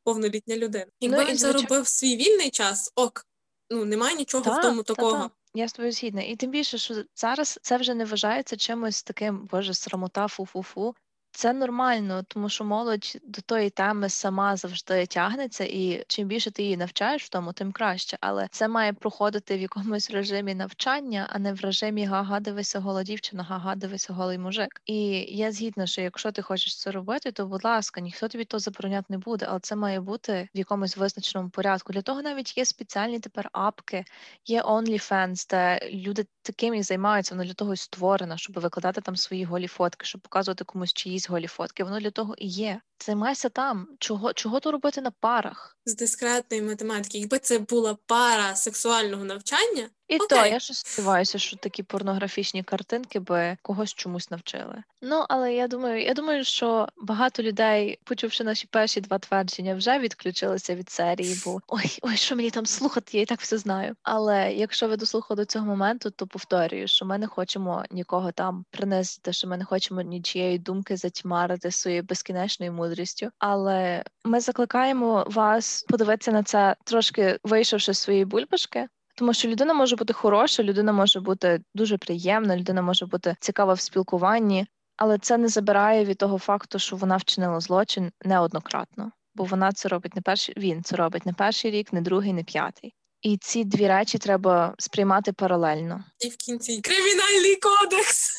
повнолітня 0.04 0.56
людина. 0.56 0.86
Якби 1.00 1.18
ну, 1.18 1.24
він 1.24 1.38
це 1.38 1.52
робив 1.52 1.88
свій 1.88 2.16
вільний 2.16 2.50
час, 2.50 2.92
ок, 2.94 3.26
ну 3.70 3.84
немає 3.84 4.16
нічого 4.16 4.44
Та, 4.44 4.58
в 4.58 4.62
тому 4.62 4.82
та, 4.82 4.94
такого. 4.94 5.22
та. 5.22 5.30
Я 5.54 5.68
з 5.68 5.72
тобою 5.72 5.92
згідна. 5.92 6.22
І 6.22 6.36
тим 6.36 6.50
більше, 6.50 6.78
що 6.78 6.94
зараз 7.14 7.58
це 7.62 7.76
вже 7.76 7.94
не 7.94 8.04
вважається 8.04 8.56
чимось 8.56 9.02
таким, 9.02 9.46
боже, 9.50 9.74
срамота, 9.74 10.28
фу-фу-фу. 10.28 10.94
Це 11.32 11.52
нормально, 11.52 12.22
тому 12.28 12.48
що 12.48 12.64
молодь 12.64 13.18
до 13.24 13.40
тої 13.42 13.70
теми 13.70 14.08
сама 14.08 14.56
завжди 14.56 15.06
тягнеться, 15.06 15.64
і 15.64 16.04
чим 16.08 16.28
більше 16.28 16.50
ти 16.50 16.62
її 16.62 16.76
навчаєш 16.76 17.24
в 17.24 17.28
тому, 17.28 17.52
тим 17.52 17.72
краще. 17.72 18.16
Але 18.20 18.48
це 18.50 18.68
має 18.68 18.92
проходити 18.92 19.56
в 19.56 19.60
якомусь 19.60 20.10
режимі 20.10 20.54
навчання, 20.54 21.26
а 21.30 21.38
не 21.38 21.52
в 21.52 21.60
режимі 21.60 22.04
га-га, 22.04 22.40
дивися 22.40 22.80
гола 22.80 23.02
дівчина, 23.02 23.42
га-га, 23.42 23.74
дивися 23.74 24.12
голий 24.12 24.38
мужик. 24.38 24.82
І 24.86 24.96
я 25.36 25.52
згідна, 25.52 25.86
що 25.86 26.00
якщо 26.02 26.32
ти 26.32 26.42
хочеш 26.42 26.78
це 26.78 26.90
робити, 26.90 27.32
то 27.32 27.46
будь 27.46 27.64
ласка, 27.64 28.00
ніхто 28.00 28.28
тобі 28.28 28.44
то 28.44 28.58
забороняти 28.58 29.06
не 29.08 29.18
буде, 29.18 29.46
але 29.48 29.60
це 29.60 29.76
має 29.76 30.00
бути 30.00 30.48
в 30.54 30.58
якомусь 30.58 30.96
визначеному 30.96 31.50
порядку. 31.50 31.92
Для 31.92 32.02
того 32.02 32.22
навіть 32.22 32.58
є 32.58 32.64
спеціальні 32.64 33.20
тепер 33.20 33.48
апки, 33.52 34.04
є 34.46 34.62
OnlyFans, 34.62 35.50
де 35.50 35.90
люди 35.92 36.26
таким 36.42 36.82
займаються, 36.82 37.34
воно 37.34 37.44
для 37.44 37.54
того 37.54 37.72
і 37.72 37.76
створено, 37.76 38.36
щоб 38.36 38.58
викладати 38.60 39.00
там 39.00 39.16
свої 39.16 39.44
голі 39.44 39.66
фотки, 39.66 40.06
щоб 40.06 40.20
показувати 40.20 40.64
комусь 40.64 40.92
чиїсь 41.20 41.30
голі 41.30 41.46
фотки. 41.46 41.84
Воно 41.84 42.00
для 42.00 42.10
того 42.10 42.34
і 42.38 42.46
є. 42.46 42.80
Займайся 42.98 43.48
там. 43.48 43.88
Чого 43.98 44.32
чого 44.32 44.60
то 44.60 44.72
робити 44.72 45.00
на 45.00 45.10
парах? 45.10 45.76
З 45.84 45.96
дискретної 45.96 46.62
математики. 46.62 47.18
Якби 47.18 47.38
це 47.38 47.58
була 47.58 47.96
пара 48.06 48.54
сексуального 48.56 49.24
навчання, 49.24 49.88
І 50.08 50.16
Окей. 50.16 50.26
то 50.28 50.46
я 50.46 50.58
ж 50.58 50.74
сподіваюся, 50.74 51.38
що 51.38 51.56
такі 51.56 51.82
порнографічні 51.82 52.62
картинки 52.62 53.20
би 53.20 53.56
когось 53.62 53.94
чомусь 53.94 54.30
навчили. 54.30 54.82
Ну 55.02 55.24
але 55.28 55.54
я 55.54 55.68
думаю, 55.68 56.02
я 56.02 56.14
думаю, 56.14 56.44
що 56.44 56.88
багато 56.96 57.42
людей, 57.42 57.98
почувши 58.04 58.44
наші 58.44 58.66
перші 58.66 59.00
два 59.00 59.18
твердження, 59.18 59.74
вже 59.74 59.98
відключилися 59.98 60.74
від 60.74 60.90
серії, 60.90 61.36
бо 61.44 61.60
ой, 61.68 61.98
ой, 62.02 62.16
що 62.16 62.36
мені 62.36 62.50
там 62.50 62.66
слухати, 62.66 63.16
я 63.16 63.22
і 63.22 63.26
так 63.26 63.40
все 63.40 63.58
знаю. 63.58 63.94
Але 64.02 64.52
якщо 64.52 64.88
ви 64.88 64.96
дослухали 64.96 65.36
до 65.36 65.44
цього 65.44 65.66
моменту, 65.66 66.10
то 66.10 66.26
повторюю, 66.26 66.88
що 66.88 67.06
ми 67.06 67.18
не 67.18 67.26
хочемо 67.26 67.84
нікого 67.90 68.32
там 68.32 68.64
принести, 68.70 69.32
що 69.32 69.48
ми 69.48 69.56
не 69.56 69.64
хочемо 69.64 70.02
нічієї 70.02 70.58
думки 70.58 70.96
затьмарити 70.96 71.70
своєю 71.70 72.02
безкінечною 72.02 72.72
мудрістю. 72.72 73.30
Але 73.38 74.04
ми 74.24 74.40
закликаємо 74.40 75.24
вас 75.28 75.69
подивитися 75.88 76.32
на 76.32 76.42
це 76.42 76.76
трошки 76.84 77.38
вийшовши 77.44 77.94
з 77.94 77.98
своєї 77.98 78.24
бульбашки. 78.24 78.88
Тому 79.16 79.34
що 79.34 79.48
людина 79.48 79.74
може 79.74 79.96
бути 79.96 80.12
хороша, 80.12 80.62
людина 80.62 80.92
може 80.92 81.20
бути 81.20 81.60
дуже 81.74 81.98
приємна, 81.98 82.56
людина 82.56 82.82
може 82.82 83.06
бути 83.06 83.36
цікава 83.40 83.72
в 83.72 83.80
спілкуванні, 83.80 84.66
але 84.96 85.18
це 85.18 85.38
не 85.38 85.48
забирає 85.48 86.04
від 86.04 86.18
того 86.18 86.38
факту, 86.38 86.78
що 86.78 86.96
вона 86.96 87.16
вчинила 87.16 87.60
злочин 87.60 88.12
неоднократно, 88.24 89.12
бо 89.34 89.44
вона 89.44 89.72
це 89.72 89.88
робить 89.88 90.16
не 90.16 90.22
перший 90.22 90.54
він 90.58 90.82
це 90.82 90.96
робить 90.96 91.26
не 91.26 91.32
перший 91.32 91.70
рік, 91.70 91.92
не 91.92 92.00
другий, 92.00 92.32
не 92.32 92.44
п'ятий. 92.44 92.94
І 93.22 93.36
ці 93.36 93.64
дві 93.64 93.88
речі 93.88 94.18
треба 94.18 94.74
сприймати 94.78 95.32
паралельно. 95.32 96.04
і 96.20 96.28
в 96.28 96.36
кінці 96.36 96.80
кримінальний 96.80 97.56
кодекс. 97.56 98.36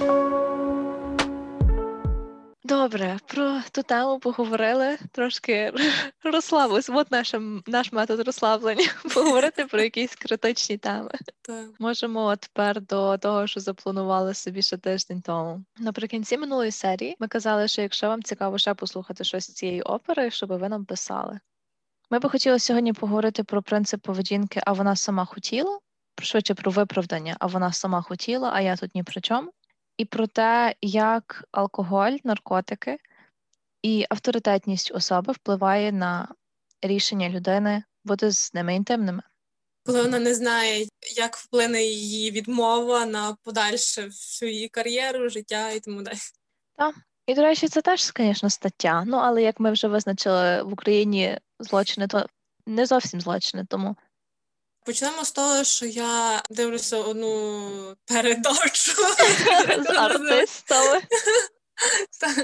Добре, 2.68 3.18
про 3.26 3.62
ту 3.72 3.82
тему 3.82 4.18
поговорили 4.18 4.98
трошки 5.12 5.72
розслабились. 6.24 6.90
От 6.90 7.10
наш, 7.10 7.34
наш 7.66 7.92
метод 7.92 8.26
розслаблення 8.26 8.88
поговорити 9.14 9.64
про 9.64 9.80
якісь 9.80 10.14
критичні 10.14 10.76
теми. 10.76 11.10
Так. 11.42 11.66
Можемо 11.78 12.36
тепер 12.36 12.80
до 12.80 13.18
того, 13.18 13.46
що 13.46 13.60
запланували 13.60 14.34
собі 14.34 14.62
ще 14.62 14.76
тиждень 14.76 15.20
тому. 15.20 15.64
Наприкінці 15.78 16.38
минулої 16.38 16.70
серії 16.70 17.16
ми 17.18 17.28
казали, 17.28 17.68
що 17.68 17.82
якщо 17.82 18.08
вам 18.08 18.22
цікаво 18.22 18.58
ще 18.58 18.74
послухати 18.74 19.24
щось 19.24 19.50
з 19.50 19.54
цієї 19.54 19.82
опери, 19.82 20.30
щоб 20.30 20.52
ви 20.52 20.68
нам 20.68 20.84
писали. 20.84 21.40
Ми 22.10 22.18
би 22.18 22.28
хотіли 22.28 22.58
сьогодні 22.58 22.92
поговорити 22.92 23.44
про 23.44 23.62
принцип 23.62 24.02
поведінки, 24.02 24.60
а 24.66 24.72
вона 24.72 24.96
сама 24.96 25.24
хотіла, 25.24 25.78
швидше 26.22 26.54
про 26.54 26.70
виправдання, 26.70 27.36
а 27.40 27.46
вона 27.46 27.72
сама 27.72 28.02
хотіла, 28.02 28.50
а 28.54 28.60
я 28.60 28.76
тут 28.76 28.94
ні 28.94 29.02
при 29.02 29.20
чому. 29.20 29.52
І 29.98 30.04
про 30.04 30.26
те, 30.26 30.74
як 30.82 31.44
алкоголь, 31.52 32.16
наркотики 32.24 32.98
і 33.82 34.06
авторитетність 34.10 34.92
особи 34.94 35.32
впливає 35.32 35.92
на 35.92 36.28
рішення 36.82 37.28
людини 37.28 37.82
бути 38.04 38.30
з 38.30 38.54
ними 38.54 38.74
інтимними. 38.74 39.22
Коли 39.86 40.02
вона 40.02 40.18
не 40.18 40.34
знає, 40.34 40.86
як 41.16 41.36
вплине 41.36 41.82
її 41.82 42.30
відмова 42.30 43.06
на 43.06 43.36
подальше 43.42 44.06
всю 44.06 44.50
її 44.50 44.68
кар'єру, 44.68 45.28
життя 45.28 45.70
і 45.70 45.80
тому 45.80 46.02
далі. 46.02 46.18
Так. 46.76 46.94
І, 47.26 47.34
до 47.34 47.42
речі, 47.42 47.68
це 47.68 47.82
теж, 47.82 48.12
звісно, 48.16 48.50
стаття. 48.50 49.04
Ну, 49.06 49.16
але 49.16 49.42
як 49.42 49.60
ми 49.60 49.70
вже 49.70 49.88
визначили 49.88 50.62
в 50.62 50.72
Україні 50.72 51.38
злочини, 51.58 52.06
то 52.06 52.26
не 52.66 52.86
зовсім 52.86 53.20
злочини, 53.20 53.66
тому 53.68 53.96
Почнемо 54.88 55.24
з 55.24 55.32
того, 55.32 55.64
що 55.64 55.86
я 55.86 56.42
дивлюся 56.50 56.96
одну 56.96 57.96
передачу 58.04 58.92
з 59.84 59.90
артистами. 59.96 61.00
Та, 62.20 62.34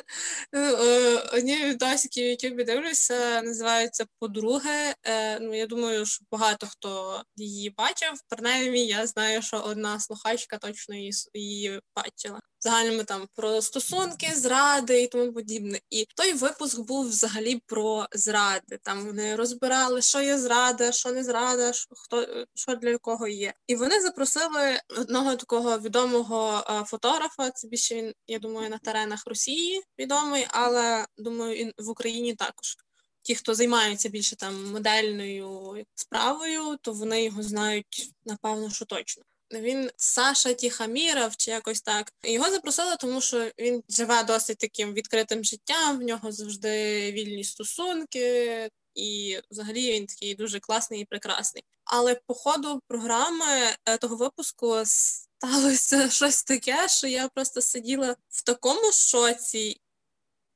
ну, 0.52 0.61
е, 0.61 1.16
Одні 1.33 1.57
відосики 1.64 2.22
в 2.22 2.30
Ютубі 2.30 2.64
дивлюся, 2.64 3.42
називаються 3.42 4.04
Подруги. 4.18 4.94
Е, 5.04 5.38
Ну, 5.40 5.54
я 5.54 5.66
думаю, 5.66 6.07
що 6.07 6.24
багато 6.30 6.66
хто 6.66 7.22
її 7.37 7.70
бачив. 7.70 8.12
Принаймні, 8.28 8.87
я 8.87 9.07
знаю, 9.07 9.42
що 9.42 9.57
одна 9.57 10.00
слухачка 10.00 10.59
точно 10.59 10.94
її 11.35 11.80
бачила. 11.96 12.40
В 12.64 12.66
загальному 12.66 13.05
там 13.05 13.29
про 13.35 13.62
стосунки, 13.62 14.33
зради 14.35 15.03
і 15.03 15.07
тому 15.07 15.33
подібне. 15.33 15.81
І 15.90 16.07
той 16.16 16.33
випуск 16.33 16.81
був 16.81 17.09
взагалі 17.09 17.62
про 17.66 18.07
зради. 18.12 18.79
Там 18.83 19.07
вони 19.07 19.37
розбирали, 19.37 20.03
що 20.03 20.20
є 20.20 20.38
зрада, 20.38 20.92
що 20.92 21.12
не 21.12 21.24
зрада, 21.24 21.72
що, 21.72 21.94
хто, 21.96 22.46
що 22.55 22.74
для 22.74 22.98
кого 22.98 23.29
є. 23.29 23.55
І 23.66 23.77
вони 23.77 24.00
запросили 24.00 24.81
одного 24.98 25.37
такого 25.37 25.79
відомого 25.79 26.64
е, 26.70 26.85
фотографа. 26.85 27.50
Це 27.50 27.68
більше 27.68 27.94
він, 27.94 28.14
я 28.27 28.38
думаю, 28.38 28.70
на 28.70 28.79
теренах 28.79 29.27
Росії 29.27 29.83
відомий, 29.98 30.46
але 30.50 31.07
думаю, 31.18 31.61
і 31.61 31.74
в 31.79 31.88
Україні 31.88 32.35
також. 32.35 32.77
Ті, 33.22 33.35
хто 33.35 33.55
займаються 33.55 34.09
більше 34.09 34.37
там 34.37 34.72
модельною 34.72 35.85
справою, 35.94 36.77
то 36.83 36.92
вони 36.92 37.24
його 37.24 37.42
знають 37.42 38.12
напевно, 38.24 38.70
що 38.70 38.85
точно. 38.85 39.24
Він 39.61 39.90
Саша 39.97 40.53
Тіхаміров 40.53 41.37
чи 41.37 41.51
якось 41.51 41.81
так. 41.83 42.12
Його 42.25 42.51
запросили, 42.51 42.97
тому 43.01 43.21
що 43.21 43.51
він 43.59 43.83
живе 43.88 44.25
досить 44.25 44.59
таким 44.59 44.93
відкритим 44.93 45.45
життям. 45.45 45.99
В 45.99 46.03
нього 46.03 46.33
завжди 46.33 47.12
вільні 47.12 47.45
стосунки, 47.45 48.71
і 48.95 49.38
взагалі 49.51 49.93
він 49.93 50.07
такий 50.07 50.35
дуже 50.35 50.61
класний 50.61 51.01
і 51.01 51.05
прекрасний. 51.05 51.64
Але 51.85 52.14
по 52.27 52.35
ходу 52.35 52.81
програми 52.88 53.47
е, 53.85 53.99
того 53.99 54.17
випуску 54.17 54.83
сталося 54.85 56.11
щось 56.11 56.45
таке, 56.45 56.88
що 56.88 57.07
я 57.07 57.29
просто 57.29 57.61
сиділа 57.61 58.17
в 58.29 58.45
такому 58.45 58.93
шоці 58.93 59.81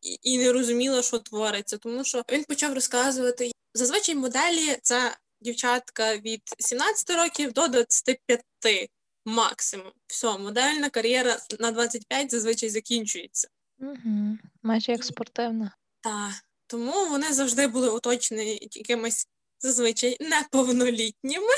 і, 0.01 0.19
і 0.23 0.39
не 0.39 0.53
розуміла, 0.53 1.03
що 1.03 1.19
твориться, 1.19 1.79
тому 1.79 2.05
що 2.05 2.23
він 2.33 2.45
почав 2.45 2.75
розказувати 2.75 3.53
зазвичай 3.75 4.15
моделі 4.15 4.79
це 4.83 5.17
дівчатка 5.41 6.17
від 6.17 6.43
17 6.59 7.11
років 7.11 7.53
до 7.53 7.69
25 7.69 8.91
максимум. 9.25 9.93
Все, 10.07 10.39
модельна 10.39 10.91
кар'єра 10.91 11.39
на 11.61 11.71
25 11.71 12.31
зазвичай 12.31 12.69
закінчується. 12.69 13.49
Угу. 13.79 14.39
Майже 14.63 14.93
як 14.93 15.05
спортивна. 15.05 15.75
Та 16.01 16.31
тому 16.67 17.09
вони 17.09 17.33
завжди 17.33 17.67
були 17.67 17.91
оточені 17.91 18.69
якимись 18.73 19.29
зазвичай 19.61 20.17
неповнолітніми. 20.21 21.53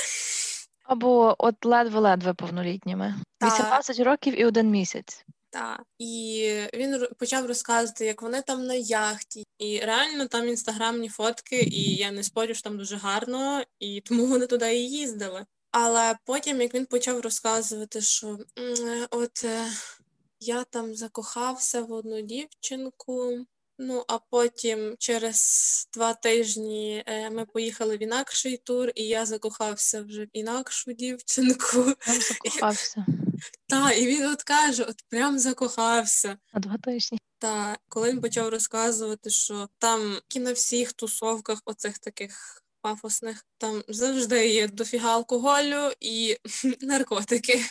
Або 0.83 1.35
от 1.37 1.65
ледве-ледве 1.65 2.33
повнолітніми. 2.33 3.15
Та. 3.37 3.47
18 3.47 3.99
років 3.99 4.39
і 4.39 4.45
один 4.45 4.69
місяць. 4.69 5.25
Та 5.51 5.79
і 5.99 6.53
він 6.73 7.07
почав 7.19 7.45
розказувати, 7.45 8.05
як 8.05 8.21
вони 8.21 8.41
там 8.41 8.65
на 8.65 8.73
яхті, 8.73 9.45
і 9.57 9.79
реально 9.79 10.27
там 10.27 10.47
інстаграмні 10.47 11.09
фотки, 11.09 11.61
і 11.61 11.95
я 11.95 12.11
не 12.11 12.23
спорю, 12.23 12.53
що 12.53 12.63
там 12.63 12.77
дуже 12.77 12.97
гарно, 12.97 13.63
і 13.79 14.01
тому 14.01 14.25
вони 14.25 14.47
туди 14.47 14.75
і 14.75 14.89
їздили. 14.89 15.45
Але 15.71 16.17
потім, 16.25 16.61
як 16.61 16.73
він 16.73 16.85
почав 16.85 17.19
розказувати, 17.19 18.01
що 18.01 18.39
е, 18.59 19.07
от 19.11 19.43
е, 19.43 19.67
я 20.39 20.63
там 20.63 20.95
закохався 20.95 21.81
в 21.81 21.91
одну 21.91 22.21
дівчинку. 22.21 23.45
Ну, 23.77 24.05
а 24.07 24.17
потім 24.17 24.95
через 24.99 25.89
два 25.93 26.13
тижні 26.13 27.03
е, 27.05 27.29
ми 27.29 27.45
поїхали 27.45 27.97
в 27.97 28.03
інакший 28.03 28.57
тур, 28.57 28.91
і 28.95 29.03
я 29.03 29.25
закохався 29.25 30.01
вже 30.01 30.23
в 30.23 30.29
інакшу 30.33 30.93
дівчинку. 30.93 31.83
Прям 31.99 32.21
закохався 32.21 33.05
Та, 33.67 33.91
і 33.91 34.05
він 34.05 34.25
от 34.25 34.43
каже, 34.43 34.83
от 34.83 34.95
прям 35.09 35.39
закохався. 35.39 36.37
на 36.53 36.59
два 36.59 36.77
тижні. 36.77 37.19
Та 37.39 37.77
коли 37.87 38.09
він 38.09 38.21
почав 38.21 38.49
розказувати, 38.49 39.29
що 39.29 39.69
там 39.77 40.19
і 40.35 40.39
на 40.39 40.53
всіх 40.53 40.93
тусовках, 40.93 41.61
оцих 41.65 41.99
таких 41.99 42.63
пафосних, 42.81 43.45
там 43.57 43.83
завжди 43.87 44.47
є 44.47 44.67
дофіга 44.67 45.13
алкоголю 45.13 45.91
і 45.99 46.37
наркотики. 46.81 47.65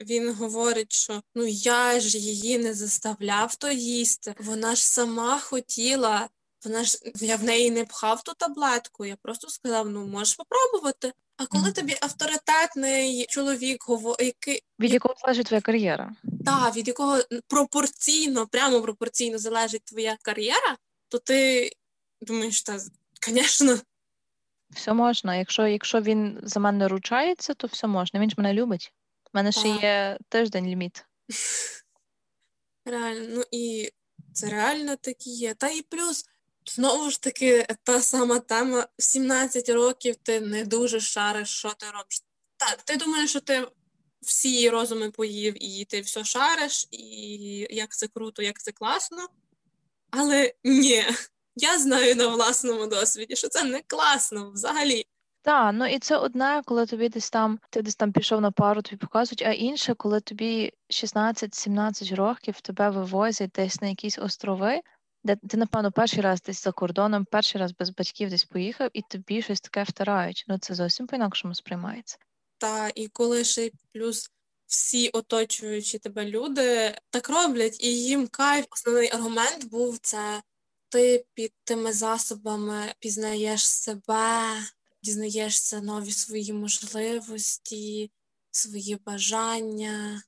Він 0.00 0.34
говорить, 0.34 0.92
що 0.92 1.22
ну 1.34 1.46
я 1.46 2.00
ж 2.00 2.18
її 2.18 2.58
не 2.58 2.74
заставляв 2.74 3.54
то 3.54 3.70
їсти. 3.70 4.34
Вона 4.38 4.74
ж 4.74 4.86
сама 4.86 5.38
хотіла. 5.40 6.28
вона 6.64 6.84
ж 6.84 6.98
я 7.14 7.36
в 7.36 7.44
неї 7.44 7.70
не 7.70 7.84
пхав 7.84 8.22
ту 8.22 8.34
таблетку. 8.34 9.04
Я 9.04 9.16
просто 9.16 9.48
сказав: 9.48 9.88
ну 9.88 10.06
можеш 10.06 10.34
попробувати. 10.34 11.12
А 11.38 11.46
коли 11.46 11.72
тобі 11.72 11.96
авторитетний 12.00 13.26
чоловік 13.26 13.84
який 14.18 14.62
Від 14.80 14.92
якого 14.92 15.14
залежить 15.20 15.46
твоя 15.46 15.60
кар'єра? 15.60 16.12
та, 16.44 16.70
від 16.70 16.88
якого 16.88 17.18
пропорційно, 17.46 18.46
прямо 18.46 18.82
пропорційно 18.82 19.38
залежить 19.38 19.84
твоя 19.84 20.16
кар'єра, 20.22 20.76
то 21.08 21.18
ти 21.18 21.70
думаєш, 22.20 22.62
та 22.62 22.78
звісно, 23.26 23.78
Все 24.70 24.92
можна. 24.92 25.36
Якщо, 25.36 25.66
якщо 25.66 26.00
він 26.00 26.40
за 26.42 26.60
мене 26.60 26.88
ручається, 26.88 27.54
то 27.54 27.66
все 27.66 27.86
можна. 27.86 28.20
Він 28.20 28.30
ж 28.30 28.34
мене 28.38 28.54
любить. 28.54 28.92
У 29.24 29.30
мене 29.32 29.52
ще 29.52 29.62
Так. 29.62 29.82
є 29.82 30.18
тиждень 30.28 30.66
ліміт. 30.66 31.04
реально, 32.84 33.26
ну 33.28 33.44
і 33.50 33.90
це 34.32 34.48
реально 34.48 34.96
так 34.96 35.26
і 35.26 35.30
є. 35.30 35.54
Та 35.54 35.68
і 35.68 35.82
плюс, 35.82 36.24
знову 36.68 37.10
ж 37.10 37.22
таки, 37.22 37.66
та 37.82 38.00
сама 38.00 38.38
тема: 38.38 38.86
в 38.98 39.02
17 39.02 39.68
років 39.68 40.16
ти 40.16 40.40
не 40.40 40.64
дуже 40.64 41.00
шариш, 41.00 41.48
що 41.48 41.68
ти 41.68 41.86
робиш. 41.86 42.22
Та, 42.56 42.76
ти 42.84 42.96
думаєш, 42.96 43.30
що 43.30 43.40
ти 43.40 43.66
всі 44.22 44.70
розуми 44.70 45.10
поїв, 45.10 45.54
і 45.64 45.84
ти 45.84 46.00
все 46.00 46.24
шариш, 46.24 46.88
і 46.90 47.66
як 47.70 47.90
це 47.96 48.08
круто, 48.08 48.42
як 48.42 48.60
це 48.60 48.72
класно. 48.72 49.28
Але 50.10 50.54
ні, 50.64 51.04
я 51.56 51.78
знаю 51.78 52.16
на 52.16 52.26
власному 52.26 52.86
досвіді, 52.86 53.36
що 53.36 53.48
це 53.48 53.64
не 53.64 53.82
класно 53.86 54.50
взагалі. 54.50 55.06
Так, 55.42 55.74
ну 55.74 55.86
і 55.86 55.98
це 55.98 56.16
одне, 56.16 56.62
коли 56.64 56.86
тобі 56.86 57.08
десь 57.08 57.30
там, 57.30 57.58
ти 57.70 57.82
десь 57.82 57.96
там 57.96 58.12
пішов 58.12 58.40
на 58.40 58.50
пару, 58.50 58.82
тобі 58.82 58.96
показують, 58.96 59.42
а 59.42 59.52
інше, 59.52 59.94
коли 59.94 60.20
тобі 60.20 60.72
16-17 60.90 62.14
років 62.14 62.60
тебе 62.60 62.90
вивозять 62.90 63.50
десь 63.50 63.80
на 63.80 63.88
якісь 63.88 64.18
острови, 64.18 64.80
де 65.28 65.48
ти, 65.48 65.56
напевно, 65.56 65.92
перший 65.92 66.20
раз 66.20 66.42
десь 66.42 66.64
за 66.64 66.72
кордоном, 66.72 67.24
перший 67.24 67.60
раз 67.60 67.72
без 67.72 67.90
батьків 67.90 68.30
десь 68.30 68.44
поїхав, 68.44 68.90
і 68.92 69.02
тобі 69.02 69.42
щось 69.42 69.60
таке 69.60 69.82
втирають. 69.82 70.44
Ну 70.48 70.58
це 70.58 70.74
зовсім 70.74 71.06
по-інакшому 71.06 71.54
сприймається. 71.54 72.18
Та 72.58 72.88
і 72.94 73.08
коли 73.08 73.44
ще 73.44 73.70
плюс 73.92 74.30
всі 74.66 75.08
оточуючі 75.08 75.98
тебе 75.98 76.24
люди 76.24 76.94
так 77.10 77.28
роблять, 77.28 77.80
і 77.80 78.04
їм 78.04 78.28
кайф. 78.28 78.66
Основний 78.70 79.10
аргумент 79.10 79.64
був 79.64 79.98
це 79.98 80.42
ти 80.88 81.24
під 81.34 81.52
тими 81.64 81.92
засобами 81.92 82.94
пізнаєш 82.98 83.68
себе, 83.68 84.62
дізнаєшся 85.02 85.80
нові 85.80 86.12
свої 86.12 86.52
можливості, 86.52 88.10
свої 88.50 88.98
бажання. 89.06 90.22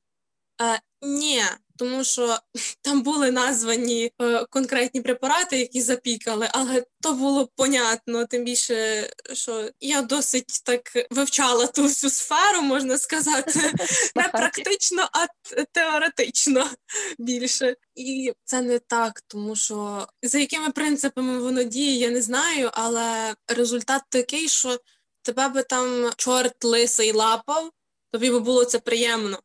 Е, 0.63 0.81
ні, 1.03 1.43
тому 1.81 2.05
що 2.05 2.38
там 2.83 3.03
були 3.03 3.31
названі 3.31 4.12
е, 4.23 4.47
конкретні 4.51 5.01
препарати, 5.01 5.59
які 5.59 5.83
запікали, 5.83 6.49
але 6.53 6.85
то 7.01 7.12
було 7.12 7.49
понятно. 7.57 8.27
Тим 8.27 8.45
більше, 8.45 9.11
що 9.33 9.71
я 9.81 10.03
досить 10.03 10.62
так 10.64 10.81
вивчала 11.11 11.66
ту 11.66 11.83
всю 11.83 12.11
сферу, 12.11 12.62
можна 12.62 12.99
сказати, 12.99 13.61
не 14.16 14.29
практично, 14.29 15.09
а 15.12 15.27
теоретично 15.73 16.71
більше. 17.19 17.77
І 17.95 18.33
це 18.45 18.62
не 18.62 18.79
так, 18.79 19.21
тому 19.27 19.57
що 19.57 20.07
за 20.23 20.38
якими 20.38 20.71
принципами 20.71 21.38
воно 21.38 21.62
діє, 21.62 21.99
я 21.99 22.11
не 22.11 22.23
знаю, 22.23 22.71
але 22.73 23.35
результат 23.49 24.03
такий, 24.09 24.49
що 24.49 24.79
тебе 25.23 25.49
би 25.49 25.62
там 25.62 26.11
чорт 26.16 26.64
лисий 26.64 27.12
лапав, 27.12 27.71
тобі 28.12 28.31
би 28.31 28.40
було 28.40 28.64
це 28.64 28.79
приємно. 28.79 29.38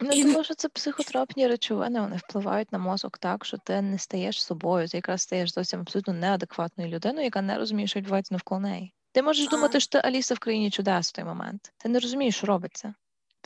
Ну, 0.00 0.10
І- 0.12 0.22
тому 0.22 0.44
що 0.44 0.54
це 0.54 0.68
психотропні 0.68 1.46
речовини, 1.46 2.00
вони 2.00 2.16
впливають 2.16 2.72
на 2.72 2.78
мозок 2.78 3.18
так, 3.18 3.44
що 3.44 3.58
ти 3.58 3.82
не 3.82 3.98
стаєш 3.98 4.44
собою, 4.44 4.88
ти 4.88 4.96
якраз 4.96 5.22
стаєш 5.22 5.52
зовсім 5.54 5.80
абсолютно 5.80 6.12
неадекватною 6.12 6.90
людиною, 6.90 7.24
яка 7.24 7.42
не 7.42 7.58
розуміє, 7.58 7.86
що 7.86 8.00
відбувається 8.00 8.34
навколо 8.34 8.60
неї. 8.60 8.94
Ти 9.12 9.22
можеш 9.22 9.46
а. 9.46 9.50
думати, 9.50 9.80
що 9.80 9.90
ти 9.90 10.08
Аліса 10.08 10.34
в 10.34 10.38
країні 10.38 10.70
чудес 10.70 11.08
в 11.08 11.12
той 11.12 11.24
момент. 11.24 11.72
Ти 11.76 11.88
не 11.88 11.98
розумієш, 11.98 12.36
що 12.36 12.46
робиться. 12.46 12.94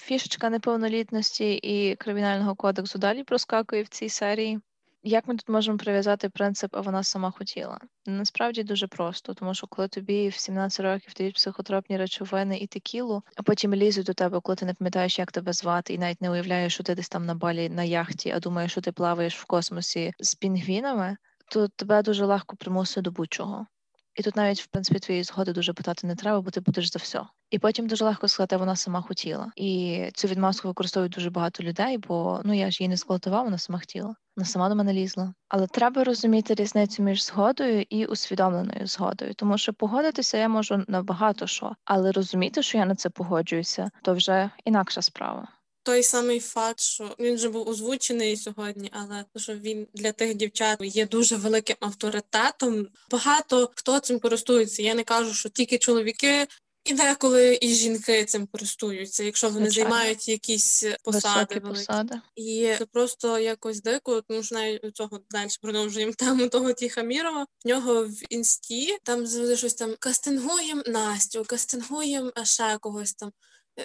Фішечка 0.00 0.50
неповнолітності 0.50 1.54
і 1.54 1.96
кримінального 1.96 2.54
кодексу 2.54 2.98
далі 2.98 3.24
проскакує 3.24 3.82
в 3.82 3.88
цій 3.88 4.08
серії. 4.08 4.60
Як 5.06 5.28
ми 5.28 5.36
тут 5.36 5.48
можемо 5.48 5.78
прив'язати 5.78 6.28
принцип, 6.28 6.76
а 6.76 6.80
вона 6.80 7.02
сама 7.02 7.30
хотіла? 7.30 7.78
Насправді 8.06 8.62
дуже 8.62 8.86
просто, 8.86 9.34
тому 9.34 9.54
що 9.54 9.66
коли 9.66 9.88
тобі 9.88 10.28
в 10.28 10.34
17 10.34 10.80
років 10.80 11.12
дають 11.16 11.34
психотропні 11.34 11.96
речовини 11.96 12.58
і 12.58 12.66
текілу, 12.66 13.22
а 13.36 13.42
потім 13.42 13.74
лізуть 13.74 14.06
до 14.06 14.14
тебе, 14.14 14.40
коли 14.40 14.56
ти 14.56 14.66
не 14.66 14.74
пам'ятаєш, 14.74 15.18
як 15.18 15.32
тебе 15.32 15.52
звати, 15.52 15.94
і 15.94 15.98
навіть 15.98 16.20
не 16.20 16.30
уявляєш, 16.30 16.74
що 16.74 16.82
ти 16.82 16.94
десь 16.94 17.08
там 17.08 17.26
на 17.26 17.34
балі 17.34 17.68
на 17.68 17.84
яхті, 17.84 18.30
а 18.30 18.40
думаєш, 18.40 18.70
що 18.72 18.80
ти 18.80 18.92
плаваєш 18.92 19.36
в 19.36 19.44
космосі 19.44 20.12
з 20.18 20.34
пінгвінами, 20.34 21.16
то 21.50 21.68
тебе 21.68 22.02
дуже 22.02 22.24
легко 22.24 22.56
примусити 22.56 23.00
до 23.00 23.10
будь-чого. 23.10 23.66
І 24.14 24.22
тут 24.22 24.36
навіть, 24.36 24.60
в 24.62 24.66
принципі, 24.66 25.00
твоєї 25.00 25.24
згоди 25.24 25.52
дуже 25.52 25.72
питати 25.72 26.06
не 26.06 26.14
треба, 26.16 26.40
бо 26.40 26.50
ти 26.50 26.60
будеш 26.60 26.92
за 26.92 26.98
все. 26.98 27.20
І 27.50 27.58
потім 27.58 27.86
дуже 27.86 28.04
легко 28.04 28.28
сказати, 28.28 28.56
вона 28.56 28.76
сама 28.76 29.02
хотіла. 29.02 29.52
І 29.56 30.02
цю 30.14 30.28
відмазку 30.28 30.68
використовують 30.68 31.12
дуже 31.12 31.30
багато 31.30 31.62
людей, 31.62 31.98
бо 31.98 32.40
ну 32.44 32.54
я 32.54 32.70
ж 32.70 32.82
її 32.82 32.88
не 32.88 32.96
зґвалтував, 32.96 33.44
вона 33.44 33.58
сама 33.58 33.78
хотіла. 33.78 34.14
Вона 34.36 34.46
сама 34.46 34.68
до 34.68 34.74
мене 34.74 34.92
лізла. 34.92 35.34
Але 35.48 35.66
треба 35.66 36.04
розуміти 36.04 36.54
різницю 36.54 37.02
між 37.02 37.24
згодою 37.24 37.84
і 37.90 38.06
усвідомленою 38.06 38.86
згодою, 38.86 39.34
тому 39.34 39.58
що 39.58 39.72
погодитися 39.72 40.38
я 40.38 40.48
можу 40.48 40.84
на 40.88 41.02
багато 41.02 41.46
що, 41.46 41.72
але 41.84 42.12
розуміти, 42.12 42.62
що 42.62 42.78
я 42.78 42.86
на 42.86 42.94
це 42.94 43.10
погоджуюся, 43.10 43.90
то 44.02 44.14
вже 44.14 44.50
інакша 44.64 45.02
справа. 45.02 45.48
Той 45.84 46.02
самий 46.02 46.40
факт, 46.40 46.80
що 46.80 47.16
він 47.18 47.34
вже 47.34 47.48
був 47.48 47.68
озвучений 47.68 48.36
сьогодні, 48.36 48.90
але 48.92 49.24
що 49.36 49.54
він 49.54 49.86
для 49.94 50.12
тих 50.12 50.34
дівчат 50.34 50.78
є 50.80 51.06
дуже 51.06 51.36
великим 51.36 51.76
авторитетом. 51.80 52.86
Багато 53.10 53.70
хто 53.74 54.00
цим 54.00 54.18
користується. 54.18 54.82
Я 54.82 54.94
не 54.94 55.04
кажу, 55.04 55.34
що 55.34 55.48
тільки 55.48 55.78
чоловіки. 55.78 56.46
І 56.84 56.94
деколи 56.94 57.58
і 57.60 57.68
жінки 57.68 58.24
цим 58.24 58.46
користуються, 58.46 59.24
якщо 59.24 59.48
вони 59.50 59.66
Звичайно. 59.66 59.90
займають 59.90 60.28
якісь 60.28 60.84
посади 61.04 61.54
великі. 61.54 61.60
посади. 61.60 62.20
І 62.36 62.74
це 62.78 62.86
просто 62.86 63.38
якось 63.38 63.82
дико, 63.82 64.20
тому 64.20 64.42
що 64.42 64.54
навіть 64.54 64.84
у 64.84 64.90
цього 64.90 65.20
далі 65.30 65.48
продовжуємо 65.62 66.12
тему 66.18 66.48
того 66.48 66.72
Тіхамірова. 66.72 67.46
В 67.64 67.68
нього 67.68 68.04
в 68.04 68.32
інсті 68.32 68.98
там 69.02 69.26
завжди 69.26 69.56
щось 69.56 69.74
там 69.74 69.94
кастингуємо 69.98 70.82
Настю, 70.86 71.44
кастингуємо 71.46 72.32
ще 72.42 72.78
когось 72.78 73.14
там. 73.14 73.32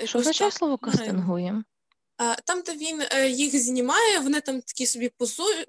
Що 0.03 0.19
означає 0.19 0.51
слово 0.51 0.77
кастингуємо? 0.77 1.63
Там, 2.45 2.61
де 2.65 2.75
він 2.75 3.01
е, 3.11 3.29
їх 3.29 3.55
знімає, 3.55 4.19
вони 4.19 4.41
там 4.41 4.61
такі 4.61 4.85
собі 4.85 5.11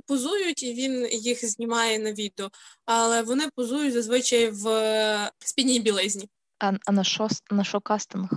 позують, 0.06 0.62
і 0.62 0.74
він 0.74 1.08
їх 1.12 1.44
знімає 1.44 1.98
на 1.98 2.12
відео. 2.12 2.50
Але 2.86 3.22
вони 3.22 3.48
позують 3.54 3.92
зазвичай 3.92 4.50
в 4.50 4.68
е, 4.68 5.30
спідній 5.38 5.80
білизні. 5.80 6.28
А, 6.58 6.72
а 6.86 6.92
на 6.92 7.04
що 7.04 7.28
на 7.50 7.64
що 7.64 7.80
кастинг? 7.80 8.30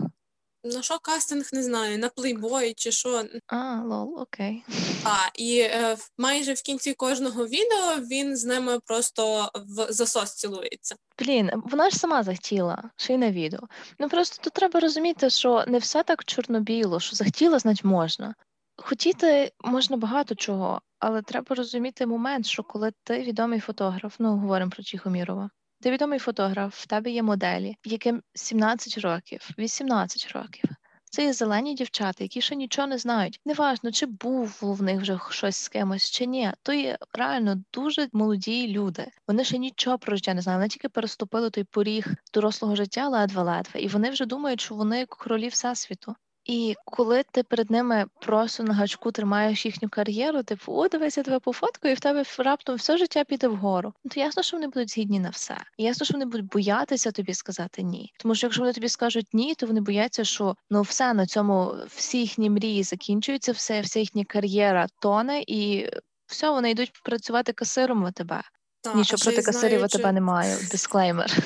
На 0.64 0.82
що 0.82 1.00
кастинг 1.00 1.50
не 1.54 1.64
знаю, 1.64 2.00
на 2.00 2.10
плейбой 2.10 2.74
чи 2.74 2.92
що. 2.92 3.24
А, 3.48 3.82
лол, 3.86 4.20
окей. 4.22 4.64
А, 5.04 5.30
і 5.36 5.60
е, 5.60 5.98
майже 6.18 6.54
в 6.54 6.62
кінці 6.62 6.94
кожного 6.94 7.46
відео 7.46 8.08
він 8.12 8.38
з 8.38 8.46
ними 8.46 8.80
просто 8.80 9.52
в 9.56 9.92
засос 9.92 10.34
цілується. 10.34 10.96
Блін, 11.20 11.52
вона 11.66 11.90
ж 11.90 11.98
сама 11.98 12.24
захотіла, 12.24 12.84
ще 12.98 13.14
й 13.14 13.18
на 13.18 13.32
відео. 13.32 13.60
Ну 14.00 14.10
просто 14.10 14.44
тут 14.44 14.54
треба 14.54 14.80
розуміти, 14.80 15.30
що 15.30 15.64
не 15.68 15.78
все 15.78 16.04
так 16.04 16.26
чорно-біло, 16.26 17.00
що 17.00 17.16
захотіла, 17.16 17.60
значить 17.60 17.86
можна. 17.86 18.36
Хотіти 18.78 19.52
можна 19.64 19.98
багато 19.98 20.36
чого, 20.36 20.82
але 21.00 21.22
треба 21.22 21.56
розуміти 21.56 22.06
момент, 22.06 22.46
що 22.46 22.64
коли 22.64 22.92
ти 23.04 23.22
відомий 23.22 23.60
фотограф, 23.60 24.16
ну 24.20 24.38
говоримо 24.38 24.72
про 24.72 24.84
Тихомірова, 24.84 25.50
ти 25.84 25.92
відомий 25.92 26.20
фотограф, 26.20 26.82
в 26.82 26.86
тебе 26.86 27.12
є 27.12 27.24
моделі, 27.24 27.76
яким 27.86 28.22
17 28.34 28.98
років, 28.98 29.50
18 29.60 30.32
років. 30.32 30.64
Це 31.06 31.24
є 31.24 31.34
зелені 31.34 31.74
дівчата, 31.74 32.24
які 32.24 32.42
ще 32.42 32.56
нічого 32.56 32.88
не 32.88 32.98
знають. 32.98 33.40
Неважно, 33.46 33.92
чи 33.92 34.06
був 34.06 34.58
в 34.62 34.84
них 34.84 35.02
вже 35.02 35.20
щось 35.30 35.58
з 35.58 35.68
кимось, 35.68 36.12
чи 36.12 36.26
ні. 36.26 36.52
То 36.64 36.74
є 36.74 36.98
реально 37.14 37.64
дуже 37.74 38.08
молоді 38.14 38.68
люди. 38.68 39.08
Вони 39.28 39.44
ще 39.44 39.58
нічого 39.58 39.98
про 39.98 40.16
життя 40.16 40.34
не 40.34 40.42
знають. 40.42 40.60
Вони 40.60 40.70
тільки 40.70 40.90
переступили 40.90 41.50
той 41.50 41.64
поріг 41.64 42.08
дорослого 42.34 42.76
життя 42.76 43.10
ледве-ледве, 43.10 43.80
і 43.80 43.88
вони 43.88 44.10
вже 44.10 44.26
думають, 44.26 44.62
що 44.62 44.76
вони 44.76 45.06
королі 45.06 45.48
всесвіту. 45.48 46.16
І 46.46 46.76
коли 46.86 47.24
ти 47.32 47.44
перед 47.44 47.72
ними 47.72 48.06
просто 48.22 48.64
на 48.64 48.74
гачку 48.74 49.12
тримаєш 49.12 49.66
їхню 49.66 49.90
кар'єру, 49.90 50.44
типу, 50.44 50.74
о, 50.74 50.88
дивись, 50.88 51.18
я 51.18 51.24
тебе 51.24 51.40
пофоткаю, 51.40 51.92
і 51.92 51.96
в 51.96 52.00
тебе 52.00 52.24
раптом 52.38 52.76
все 52.76 52.98
життя 52.98 53.24
піде 53.24 53.48
вгору. 53.48 53.94
Ну 54.04 54.12
то 54.14 54.20
ясно, 54.20 54.44
що 54.44 54.58
вони 54.58 54.68
будуть 54.68 54.92
згідні 54.92 55.20
на 55.20 55.30
все. 55.30 55.58
І 55.78 55.84
ясно, 55.84 56.06
що 56.06 56.14
вони 56.14 56.26
будуть 56.26 56.48
боятися 56.48 57.12
тобі 57.12 57.34
сказати 57.34 57.84
ні. 57.84 58.14
Тому 58.20 58.36
що 58.36 58.48
якщо 58.48 58.62
вони 58.62 58.74
тобі 58.74 58.90
скажуть 58.90 59.28
ні, 59.34 59.56
то 59.56 59.66
вони 59.66 59.82
бояться, 59.82 60.24
що 60.24 60.56
ну 60.70 60.82
все 60.82 61.14
на 61.14 61.26
цьому 61.26 61.76
всі 61.96 62.20
їхні 62.20 62.50
мрії 62.50 62.84
закінчуються, 62.84 63.52
все, 63.52 63.82
вся 63.82 64.00
їхня 64.00 64.24
кар'єра 64.26 64.88
тоне, 65.00 65.44
і 65.48 65.90
все, 66.26 66.50
вони 66.50 66.72
йдуть 66.72 66.92
працювати 67.04 67.54
касиром 67.54 68.06
в 68.06 68.12
тебе. 68.12 68.42
Та, 68.82 68.94
Нічого 68.94 69.24
проти 69.24 69.42
касирів 69.42 69.84
у 69.84 69.88
тебе 69.88 70.12
немає. 70.12 70.58
Дисклеймер. 70.72 71.38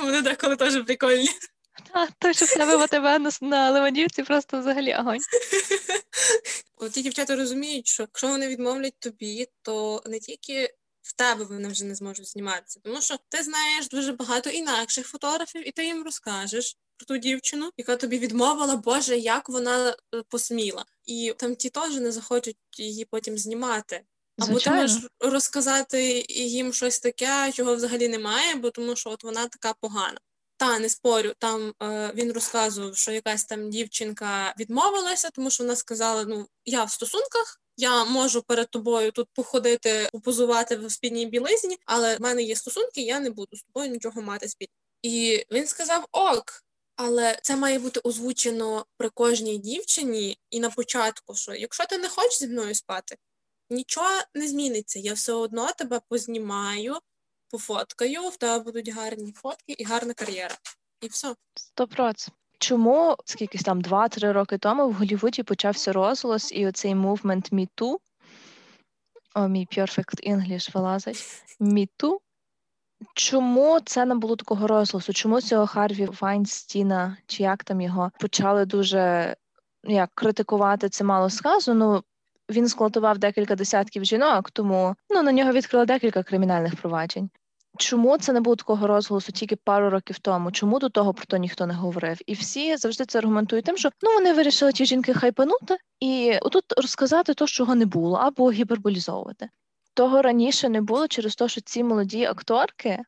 Вони 0.00 0.22
деколи 0.22 0.56
теж 0.56 0.84
прикольні. 0.84 1.28
Та 1.92 2.08
той, 2.18 2.34
що 2.34 2.46
в 2.46 2.88
тебе 2.88 3.18
на, 3.18 3.30
на 3.40 3.70
Левандівці, 3.70 4.22
просто 4.22 4.60
взагалі 4.60 4.94
огонь. 4.94 5.18
От 6.76 6.92
ті 6.92 7.02
дівчата 7.02 7.36
розуміють, 7.36 7.86
що 7.86 8.02
якщо 8.02 8.28
вони 8.28 8.48
відмовлять 8.48 8.98
тобі, 8.98 9.48
то 9.62 10.02
не 10.06 10.18
тільки 10.18 10.74
в 11.02 11.12
тебе 11.12 11.44
вони 11.44 11.68
вже 11.68 11.84
не 11.84 11.94
зможуть 11.94 12.28
зніматися. 12.28 12.80
Тому 12.84 13.00
що 13.00 13.16
ти 13.28 13.42
знаєш 13.42 13.88
дуже 13.88 14.12
багато 14.12 14.50
інакших 14.50 15.06
фотографів, 15.06 15.68
і 15.68 15.70
ти 15.70 15.86
їм 15.86 16.04
розкажеш 16.04 16.76
про 16.96 17.06
ту 17.06 17.16
дівчину, 17.16 17.70
яка 17.76 17.96
тобі 17.96 18.18
відмовила, 18.18 18.76
Боже, 18.76 19.18
як 19.18 19.48
вона 19.48 19.90
е, 19.90 19.94
посміла. 20.28 20.84
І 21.04 21.34
там 21.38 21.56
ті 21.56 21.70
теж 21.70 21.94
не 21.94 22.12
захочуть 22.12 22.56
її 22.78 23.04
потім 23.04 23.38
знімати. 23.38 24.02
Або 24.38 24.60
ти 24.60 24.70
можеш 24.70 25.02
розказати 25.20 26.26
їм 26.28 26.72
щось 26.72 27.00
таке, 27.00 27.52
чого 27.52 27.74
взагалі 27.74 28.08
немає, 28.08 28.54
бо 28.54 28.70
тому 28.70 28.96
що 28.96 29.10
от 29.10 29.24
вона 29.24 29.46
така 29.46 29.74
погана. 29.80 30.20
Та 30.58 30.78
не 30.78 30.88
спорю, 30.88 31.32
там 31.38 31.74
е, 31.82 32.12
він 32.14 32.32
розказував, 32.32 32.96
що 32.96 33.12
якась 33.12 33.44
там 33.44 33.70
дівчинка 33.70 34.54
відмовилася, 34.58 35.30
тому 35.30 35.50
що 35.50 35.64
вона 35.64 35.76
сказала: 35.76 36.24
ну 36.24 36.46
я 36.64 36.84
в 36.84 36.90
стосунках, 36.90 37.60
я 37.76 38.04
можу 38.04 38.42
перед 38.42 38.70
тобою 38.70 39.12
тут 39.12 39.28
походити, 39.32 40.08
попозувати 40.12 40.76
в 40.76 40.90
спідній 40.90 41.26
білизні, 41.26 41.78
але 41.86 42.16
в 42.16 42.20
мене 42.20 42.42
є 42.42 42.56
стосунки, 42.56 43.00
я 43.00 43.20
не 43.20 43.30
буду 43.30 43.56
з 43.56 43.62
тобою 43.62 43.90
нічого 43.90 44.22
мати 44.22 44.48
спільно. 44.48 44.72
І 45.02 45.44
він 45.52 45.66
сказав 45.66 46.06
ок. 46.12 46.64
Але 47.00 47.38
це 47.42 47.56
має 47.56 47.78
бути 47.78 48.00
озвучено 48.04 48.86
при 48.96 49.08
кожній 49.08 49.58
дівчині 49.58 50.38
і 50.50 50.60
на 50.60 50.70
початку, 50.70 51.34
що 51.34 51.54
якщо 51.54 51.86
ти 51.86 51.98
не 51.98 52.08
хочеш 52.08 52.38
зі 52.38 52.48
мною 52.48 52.74
спати, 52.74 53.16
нічого 53.70 54.10
не 54.34 54.48
зміниться. 54.48 54.98
Я 54.98 55.12
все 55.12 55.32
одно 55.32 55.72
тебе 55.78 56.00
познімаю, 56.08 56.96
пофоткаю, 57.50 58.28
в 58.28 58.36
тебе 58.36 58.64
будуть 58.64 58.88
гарні 58.88 59.32
фотки 59.32 59.72
і 59.78 59.84
гарна 59.84 60.14
кар'єра. 60.14 60.54
І 61.00 61.08
все. 61.08 61.34
Сто 61.54 61.86
проц. 61.86 62.28
Чому 62.58 63.16
скільки 63.24 63.58
там 63.58 63.82
2-3 63.82 64.32
роки 64.32 64.58
тому 64.58 64.88
в 64.88 64.92
Голлівуді 64.92 65.42
почався 65.42 65.92
розголос 65.92 66.52
і 66.52 66.66
оцей 66.66 66.94
мувмент 66.94 67.52
Too, 67.52 67.96
о, 69.34 69.48
мій 69.48 69.66
Perfect 69.66 70.30
English 70.30 70.74
вилазить. 70.74 71.44
Too. 71.60 72.18
Чому 73.14 73.80
це 73.80 74.04
не 74.04 74.14
було 74.14 74.36
такого 74.36 74.66
розголосу? 74.66 75.12
Чому 75.12 75.40
цього 75.40 75.66
Харві 75.66 76.08
Вайнстіна, 76.20 77.16
чи 77.26 77.42
як 77.42 77.64
там 77.64 77.80
його, 77.80 78.10
почали 78.20 78.64
дуже 78.64 79.36
ну, 79.84 79.94
як 79.94 80.10
критикувати 80.14 80.88
це 80.88 81.04
мало 81.04 81.30
сказано? 81.30 81.86
Ну, 81.86 82.02
він 82.50 82.66
зґвалтував 82.66 83.18
декілька 83.18 83.54
десятків 83.54 84.04
жінок, 84.04 84.50
тому 84.50 84.96
ну, 85.10 85.22
на 85.22 85.32
нього 85.32 85.52
відкрили 85.52 85.86
декілька 85.86 86.22
кримінальних 86.22 86.76
проваджень. 86.76 87.30
Чому 87.78 88.18
це 88.18 88.32
не 88.32 88.40
було 88.40 88.56
такого 88.56 88.86
розголосу 88.86 89.32
тільки 89.32 89.56
пару 89.56 89.90
років 89.90 90.18
тому? 90.18 90.52
Чому 90.52 90.78
до 90.78 90.88
того 90.88 91.14
про 91.14 91.24
то 91.26 91.36
ніхто 91.36 91.66
не 91.66 91.74
говорив? 91.74 92.18
І 92.26 92.34
всі 92.34 92.76
завжди 92.76 93.04
це 93.04 93.18
аргументують 93.18 93.64
тим, 93.64 93.76
що 93.76 93.90
ну 94.02 94.14
вони 94.14 94.32
вирішили 94.32 94.72
ті 94.72 94.86
жінки 94.86 95.14
хайпанути 95.14 95.76
і 96.00 96.38
отут 96.42 96.64
розказати 96.76 97.34
то, 97.34 97.46
чого 97.46 97.74
не 97.74 97.86
було, 97.86 98.16
або 98.16 98.50
гіперболізовувати. 98.50 99.48
Того 99.94 100.22
раніше 100.22 100.68
не 100.68 100.80
було 100.80 101.08
через 101.08 101.36
те, 101.36 101.48
що 101.48 101.60
ці 101.60 101.84
молоді 101.84 102.24
акторки, 102.24 102.98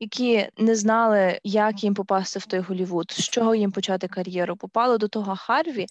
які 0.00 0.48
не 0.58 0.74
знали, 0.74 1.40
як 1.44 1.84
їм 1.84 1.94
попасти 1.94 2.38
в 2.38 2.46
той 2.46 2.60
Голівуд, 2.60 3.10
з 3.10 3.28
чого 3.28 3.54
їм 3.54 3.72
почати 3.72 4.08
кар'єру, 4.08 4.56
попали 4.56 4.98
до 4.98 5.08
того 5.08 5.36
Харві 5.36 5.86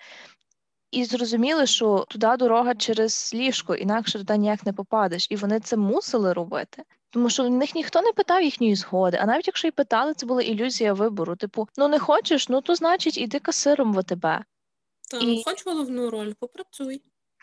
і 0.93 1.05
зрозуміли, 1.05 1.65
що 1.67 2.05
туди 2.09 2.27
дорога 2.37 2.75
через 2.75 3.31
ліжко, 3.33 3.75
інакше 3.75 4.17
туди 4.17 4.37
ніяк 4.37 4.65
не 4.65 4.73
попадеш. 4.73 5.27
І 5.29 5.35
вони 5.35 5.59
це 5.59 5.77
мусили 5.77 6.33
робити. 6.33 6.83
Тому 7.09 7.29
що 7.29 7.43
в 7.43 7.49
них 7.49 7.75
ніхто 7.75 8.01
не 8.01 8.11
питав 8.11 8.43
їхньої 8.43 8.75
згоди. 8.75 9.17
А 9.21 9.25
навіть 9.25 9.47
якщо 9.47 9.67
й 9.67 9.71
питали, 9.71 10.13
це 10.13 10.25
була 10.25 10.41
ілюзія 10.41 10.93
вибору. 10.93 11.35
Типу, 11.35 11.67
ну 11.77 11.87
не 11.87 11.99
хочеш, 11.99 12.49
ну 12.49 12.61
то 12.61 12.75
значить 12.75 13.17
іди 13.17 13.39
касиром 13.39 13.93
в 13.93 13.99
АТБ. 13.99 14.21
Та 15.11 15.17
І- 15.21 15.43
хоч 15.45 15.65
головну 15.65 16.09
роль, 16.09 16.33
попрацюй. 16.39 17.01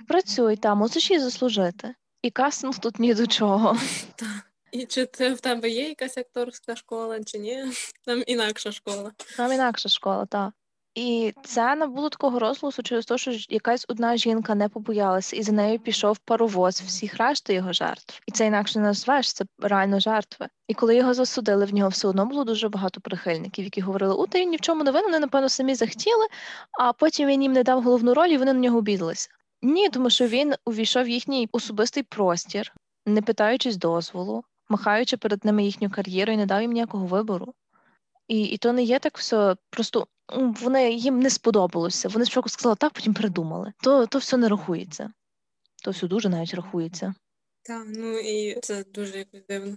Працюй 0.09 0.57
там, 0.57 0.79
мусиш 0.79 1.11
її 1.11 1.21
заслужити. 1.21 1.95
І 2.23 2.31
кастинг 2.31 2.79
тут 2.79 2.99
ні 2.99 3.15
до 3.15 3.27
чого. 3.27 3.77
Та. 4.17 4.27
І 4.73 4.87
чи 4.87 5.07
ти 5.07 5.35
в 5.35 5.41
тебе 5.41 5.69
є 5.71 5.89
якась 5.89 6.19
акторська 6.19 6.77
школа, 6.77 7.25
чи 7.25 7.39
ні? 7.39 7.65
Там 8.05 8.23
інакша 8.27 8.73
школа. 8.73 9.13
Там 9.37 9.53
інакша 9.53 9.89
школа, 9.89 10.27
так. 10.27 10.51
І 10.95 11.35
це 11.45 11.75
не 11.75 11.87
було 11.87 12.09
такого 12.09 12.39
розголосу 12.39 12.83
через 12.83 13.07
те, 13.07 13.19
що 13.19 13.33
якась 13.49 13.87
одна 13.89 14.17
жінка 14.17 14.55
не 14.55 14.69
побоялася, 14.69 15.37
і 15.37 15.43
за 15.43 15.53
нею 15.53 15.79
пішов 15.79 16.19
паровоз 16.19 16.81
всіх 16.81 17.17
решти 17.17 17.55
його 17.55 17.73
жертв. 17.73 18.21
І 18.27 18.33
це 18.33 18.47
інакше 18.47 18.79
не 18.79 18.85
назвеш, 18.85 19.33
це 19.33 19.45
реально 19.59 20.01
жертви. 20.01 20.49
І 20.69 20.75
коли 20.75 20.97
його 20.97 21.15
засудили, 21.15 21.65
в 21.65 21.75
нього 21.75 21.89
все 21.89 22.09
одно 22.09 22.27
було 22.27 22.45
дуже 22.45 22.69
багато 22.69 23.01
прихильників, 23.01 23.65
які 23.65 23.81
говорили, 23.81 24.15
у 24.15 24.27
та 24.27 24.39
він 24.41 24.51
ні 24.51 24.57
в 24.57 24.61
чому 24.61 24.85
не 24.85 24.91
винен, 24.91 25.05
вони, 25.05 25.19
напевно, 25.19 25.49
самі 25.49 25.75
захотіли, 25.75 26.27
а 26.81 26.93
потім 26.93 27.29
він 27.29 27.43
їм 27.43 27.53
не 27.53 27.63
дав 27.63 27.83
головну 27.83 28.15
роль, 28.15 28.29
і 28.29 28.39
вони 28.39 28.53
на 28.53 28.61
нього 28.61 28.79
обідалися. 28.79 29.29
Ні, 29.63 29.89
тому 29.89 30.11
що 30.11 30.27
він 30.27 30.55
увійшов 30.65 31.05
в 31.05 31.09
їхній 31.09 31.49
особистий 31.53 32.03
простір, 32.03 32.73
не 33.07 33.23
питаючись 33.23 33.77
дозволу, 33.77 34.45
махаючи 34.69 35.17
перед 35.17 35.45
ними 35.45 35.65
їхню 35.65 35.91
кар'єру 35.91 36.33
і 36.33 36.37
не 36.37 36.47
дав 36.47 36.63
їм 36.63 36.73
ніякого 36.73 37.07
вибору. 37.07 37.55
І, 38.31 38.43
і 38.43 38.57
то 38.57 38.73
не 38.73 38.83
є 38.83 38.99
так 38.99 39.19
все. 39.19 39.57
Просто 39.71 40.07
вони 40.37 40.93
їм 40.93 41.21
не 41.21 41.31
сподобалося. 41.31 42.09
Вони 42.09 42.25
спочатку 42.25 42.49
сказали 42.49 42.77
так, 42.77 42.93
потім 42.93 43.15
передумали. 43.15 43.73
То, 43.83 44.07
то 44.07 44.19
все 44.19 44.37
не 44.37 44.49
рахується. 44.49 45.13
То 45.85 45.91
все 45.91 46.07
дуже 46.07 46.29
навіть 46.29 46.55
рахується. 46.55 47.15
Так, 47.63 47.87
ну 47.87 48.19
і 48.19 48.61
це 48.61 48.85
дуже 48.95 49.19
якось 49.19 49.43
дивно. 49.49 49.77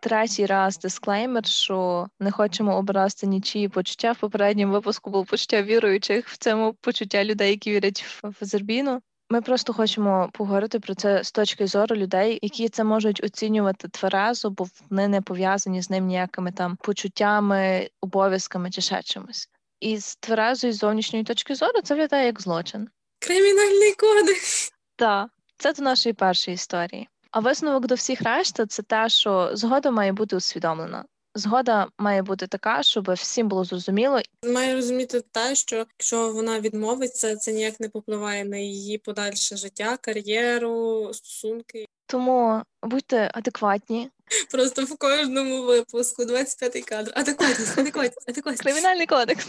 Третій 0.00 0.46
раз 0.46 0.78
дисклеймер, 0.78 1.46
що 1.46 2.08
не 2.20 2.30
хочемо 2.30 2.76
образити 2.76 3.26
нічиї 3.26 3.68
почуття. 3.68 4.12
В 4.12 4.18
попередньому 4.18 4.72
випуску 4.72 5.10
було 5.10 5.24
почуття 5.24 5.62
віруючих 5.62 6.28
в 6.28 6.36
цьому 6.36 6.74
почуття 6.74 7.24
людей, 7.24 7.50
які 7.50 7.72
вірять 7.72 8.02
в, 8.02 8.28
в 8.28 8.44
Зербіну. 8.44 9.00
Ми 9.30 9.42
просто 9.42 9.72
хочемо 9.72 10.30
поговорити 10.32 10.80
про 10.80 10.94
це 10.94 11.24
з 11.24 11.32
точки 11.32 11.66
зору 11.66 11.96
людей, 11.96 12.38
які 12.42 12.68
це 12.68 12.84
можуть 12.84 13.24
оцінювати 13.24 13.88
тверезо, 13.88 14.50
бо 14.50 14.66
вони 14.90 15.08
не 15.08 15.20
пов'язані 15.20 15.82
з 15.82 15.90
ним 15.90 16.06
ніякими 16.06 16.52
там 16.52 16.76
почуттями, 16.76 17.90
обов'язками 18.00 18.70
чи 18.70 18.80
ще 18.80 19.02
чимось. 19.02 19.48
І 19.80 19.98
з 19.98 20.16
тверезої 20.16 20.72
зовнішньої 20.72 21.24
точки 21.24 21.54
зору 21.54 21.80
це 21.84 21.94
виглядає 21.94 22.26
як 22.26 22.40
злочин. 22.40 22.88
Кримінальний 23.18 23.94
кодекс. 23.94 24.72
Так, 24.96 25.30
це 25.56 25.72
до 25.72 25.82
нашої 25.82 26.12
першої 26.12 26.54
історії. 26.54 27.08
А 27.30 27.40
висновок 27.40 27.86
до 27.86 27.94
всіх 27.94 28.22
решта 28.22 28.66
це 28.66 28.82
те, 28.82 29.08
що 29.08 29.50
згода 29.52 29.90
має 29.90 30.12
бути 30.12 30.36
усвідомлена. 30.36 31.04
Згода 31.34 31.88
має 31.98 32.22
бути 32.22 32.46
така, 32.46 32.82
щоб 32.82 33.12
всім 33.12 33.48
було 33.48 33.64
зрозуміло. 33.64 34.20
Має 34.42 34.74
розуміти 34.74 35.20
те, 35.20 35.54
що 35.54 35.76
якщо 35.76 36.32
вона 36.32 36.60
відмовиться, 36.60 37.36
це 37.36 37.52
ніяк 37.52 37.80
не 37.80 37.88
попливає 37.88 38.44
на 38.44 38.56
її 38.56 38.98
подальше 38.98 39.56
життя, 39.56 39.96
кар'єру, 40.00 41.10
стосунки. 41.14 41.86
Тому 42.06 42.62
будьте 42.82 43.30
адекватні. 43.34 44.10
Просто 44.50 44.84
в 44.84 44.96
кожному 44.96 45.62
випуску 45.62 46.22
25-й 46.22 46.82
кадр. 46.82 47.12
Адекватність, 47.14 47.78
адекватність, 47.78 48.28
адекватність. 48.28 48.62
Кримінальний 48.62 49.06
кодекс. 49.06 49.46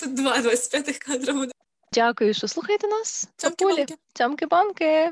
Тут 0.00 0.14
два 0.14 0.38
25-х 0.38 0.98
кадра 0.98 1.32
буде. 1.32 1.52
Дякую, 1.92 2.34
що 2.34 2.48
слухаєте 2.48 2.88
нас. 2.88 3.28
Папулі. 3.42 3.86
Цьомки-бомки. 3.86 3.94
Цьомки-бомки. 4.14 5.10